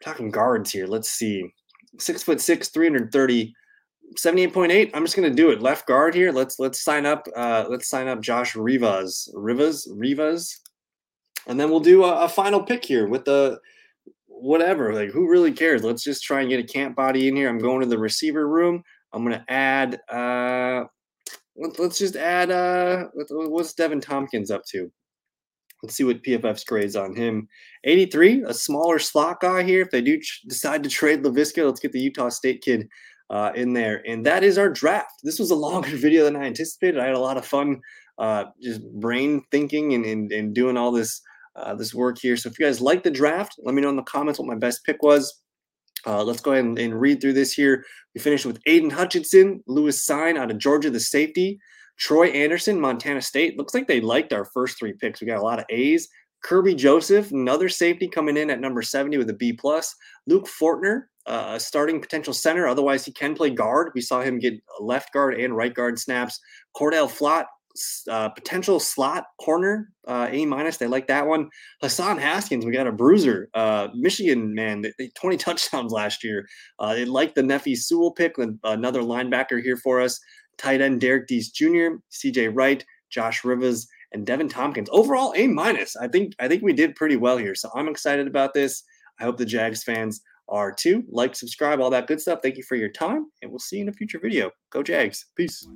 We're 0.01 0.12
talking 0.12 0.31
guards 0.31 0.70
here. 0.70 0.87
Let's 0.87 1.11
see. 1.11 1.53
Six 1.99 2.22
foot 2.22 2.40
six, 2.40 2.68
330, 2.68 3.55
78.8. 4.18 4.90
I'm 4.94 5.05
just 5.05 5.16
gonna 5.16 5.31
do 5.31 5.51
it. 5.51 5.62
Left 5.62 5.87
guard 5.87 6.14
here. 6.14 6.33
Let's 6.33 6.59
let's 6.59 6.83
sign 6.83 7.07
up. 7.07 7.27
Uh, 7.37 7.66
let's 7.68 7.88
sign 7.88 8.09
up 8.09 8.20
Josh 8.20 8.55
Rivas. 8.55 9.31
Rivas, 9.35 9.90
Rivas. 9.94 10.61
And 11.46 11.59
then 11.59 11.70
we'll 11.70 11.80
do 11.80 12.04
a, 12.04 12.24
a 12.24 12.28
final 12.28 12.62
pick 12.62 12.85
here 12.85 13.06
with 13.09 13.24
the 13.24 13.61
whatever. 14.26 14.94
Like, 14.94 15.11
who 15.11 15.28
really 15.28 15.52
cares? 15.52 15.85
Let's 15.85 16.02
just 16.04 16.22
try 16.24 16.40
and 16.40 16.50
get 16.50 16.61
a 16.61 16.64
camp 16.64 16.96
body 16.96 17.28
in 17.28 17.37
here. 17.37 17.48
I'm 17.48 17.59
going 17.59 17.80
to 17.80 17.87
the 17.87 17.98
receiver 17.98 18.48
room. 18.48 18.82
I'm 19.12 19.22
gonna 19.24 19.44
add. 19.48 20.00
uh 20.11 20.85
Let's 21.56 21.98
just 21.98 22.16
add. 22.16 22.50
uh 22.50 23.04
What's 23.30 23.74
Deven 23.74 24.02
Thompkins 24.02 24.50
up 24.50 24.64
to? 24.66 24.90
Let's 25.82 25.94
see 25.94 26.04
what 26.04 26.22
PFF's 26.22 26.64
grades 26.64 26.96
on 26.96 27.14
him. 27.14 27.48
83, 27.85 28.44
a 28.46 28.54
smaller 28.54 28.98
slot 28.98 29.40
guy 29.40 29.62
here. 29.62 29.82
If 29.82 29.90
they 29.90 30.00
do 30.00 30.18
ch- 30.18 30.42
decide 30.48 30.82
to 30.82 30.88
trade 30.88 31.22
Laviska, 31.22 31.64
let's 31.64 31.80
get 31.80 31.92
the 31.92 32.00
Utah 32.00 32.30
State 32.30 32.62
kid 32.62 32.88
uh, 33.30 33.52
in 33.54 33.72
there. 33.72 34.02
And 34.06 34.24
that 34.26 34.42
is 34.42 34.59
our 34.59 34.70
draft. 34.70 35.12
This 35.22 35.38
was 35.38 35.50
a 35.50 35.54
longer 35.54 35.88
video 35.96 36.24
than 36.24 36.35
I 36.37 36.44
anticipated. 36.44 36.98
I 36.98 37.06
had 37.06 37.14
a 37.14 37.20
lot 37.20 37.37
of 37.37 37.46
fun 37.46 37.80
uh, 38.18 38.46
just 38.61 38.82
brain 38.94 39.42
thinking 39.50 39.94
and, 39.94 40.04
and, 40.04 40.32
and 40.32 40.54
doing 40.54 40.76
all 40.76 40.90
this 40.90 41.20
uh, 41.57 41.75
this 41.75 41.95
work 41.95 42.19
here. 42.19 42.37
So 42.37 42.49
if 42.49 42.59
you 42.59 42.66
guys 42.66 42.81
like 42.81 43.03
the 43.03 43.11
draft, 43.11 43.55
let 43.62 43.75
me 43.75 43.83
know 43.83 43.90
in 43.90 43.97
the 43.97 44.03
comments 44.03 44.38
what 44.38 44.49
my 44.49 44.55
best 44.55 44.85
pick 44.85 45.03
was. 45.03 45.42
Uh, 46.07 46.23
let's 46.23 46.40
go 46.40 46.53
ahead 46.53 46.64
and, 46.64 46.79
and, 46.79 47.01
read 47.01 47.21
through 47.21 47.33
this 47.33 47.53
here. 47.53 47.85
We 48.14 48.21
finished 48.21 48.47
with 48.47 48.61
Aidan 48.66 48.90
Hutchinson, 48.90 49.64
Lewis 49.66 50.05
Sign 50.05 50.37
out 50.37 50.53
of 50.53 50.59
Georgia, 50.59 50.88
the 50.88 51.01
safety, 51.01 51.59
Troy 51.99 52.29
Anderson, 52.29 52.81
Montana 52.81 53.21
State. 53.21 53.59
Looks 53.59 53.75
like 53.75 53.88
they 53.88 54.01
liked 54.01 54.33
our 54.33 54.45
first 54.45 54.79
three 54.79 54.92
picks. 54.92 55.21
We 55.21 55.27
got 55.27 55.38
a 55.38 55.42
lot 55.42 55.59
of 55.59 55.64
A's. 55.69 56.09
Kerby 56.45 56.77
Joseph, 56.77 57.33
another 57.33 57.69
safety 57.69 58.07
coming 58.07 58.37
in 58.37 58.51
at 58.51 58.61
number 58.61 58.83
70 58.83 59.19
with 59.19 59.31
a 59.31 59.35
B 59.35 59.53
plus. 59.53 59.95
Luke 60.29 60.47
Fortner, 60.47 61.05
uh, 61.27 61.59
starting 61.59 62.01
potential 62.01 62.33
center. 62.33 62.69
Otherwise, 62.69 63.05
he 63.05 63.12
can 63.12 63.35
play 63.35 63.51
guard. 63.51 63.90
We 63.95 64.01
saw 64.01 64.21
him 64.21 64.38
get 64.38 64.55
left 64.81 65.12
guard 65.12 65.35
and 65.40 65.57
right 65.57 65.75
guard 65.75 65.99
snaps. 65.99 66.38
Cordale 66.77 67.11
Flott, 67.11 67.47
uh, 68.11 68.29
potential 68.31 68.81
slot 68.81 69.25
corner, 69.41 69.91
uh, 70.07 70.29
A 70.31 70.47
minus. 70.47 70.77
They 70.77 70.87
like 70.87 71.07
that 71.09 71.27
one. 71.27 71.49
Hassan 71.81 72.19
Haskins, 72.19 72.65
we 72.65 72.73
got 72.73 72.87
a 72.87 72.93
bruiser. 72.93 73.49
Uh, 73.55 73.89
Michigan 73.95 74.55
man, 74.55 74.83
they, 74.83 74.93
they 74.99 75.09
20 75.09 75.37
touchdowns 75.39 75.93
last 75.93 76.25
year. 76.25 76.47
Uh, 76.79 76.95
they 76.95 77.05
like 77.05 77.35
the 77.35 77.43
Nephi 77.43 77.75
Sewell 77.75 78.12
pick, 78.12 78.37
another 78.65 79.03
linebacker 79.03 79.62
here 79.62 79.77
for 79.77 80.01
us. 80.01 80.19
Tight 80.59 80.81
end 80.81 81.01
Derek 81.01 81.27
Deese 81.27 81.51
Jr., 81.51 81.99
CJ 82.11 82.53
Wright, 82.55 82.85
Josh 83.11 83.45
Rivers, 83.45 83.87
and 84.12 84.27
Deven 84.27 84.49
Thompkins. 84.49 84.89
Overall, 84.91 85.35
A 85.37 85.47
minus. 85.47 85.97
I 85.97 86.09
think 86.09 86.33
I 86.39 86.49
think 86.49 86.62
we 86.62 86.73
did 86.73 86.95
pretty 86.95 87.17
well 87.17 87.37
here. 87.37 87.55
So 87.55 87.71
I'm 87.75 87.89
excited 87.89 88.27
about 88.27 88.55
this. 88.55 88.83
I 89.21 89.25
hope 89.25 89.37
the 89.37 89.45
Jags 89.45 89.83
fans 89.83 90.21
are 90.49 90.73
too. 90.73 91.05
Like, 91.11 91.35
subscribe, 91.35 91.81
all 91.81 91.91
that 91.91 92.07
good 92.07 92.21
stuff. 92.21 92.41
Thank 92.43 92.57
you 92.57 92.62
for 92.62 92.77
your 92.77 92.91
time, 92.91 93.27
and 93.43 93.51
we'll 93.51 93.59
see 93.59 93.77
you 93.77 93.83
in 93.83 93.89
a 93.89 93.93
future 93.93 94.19
video. 94.19 94.51
Go 94.71 94.83
Jags. 94.83 95.27
Peace. 95.37 95.67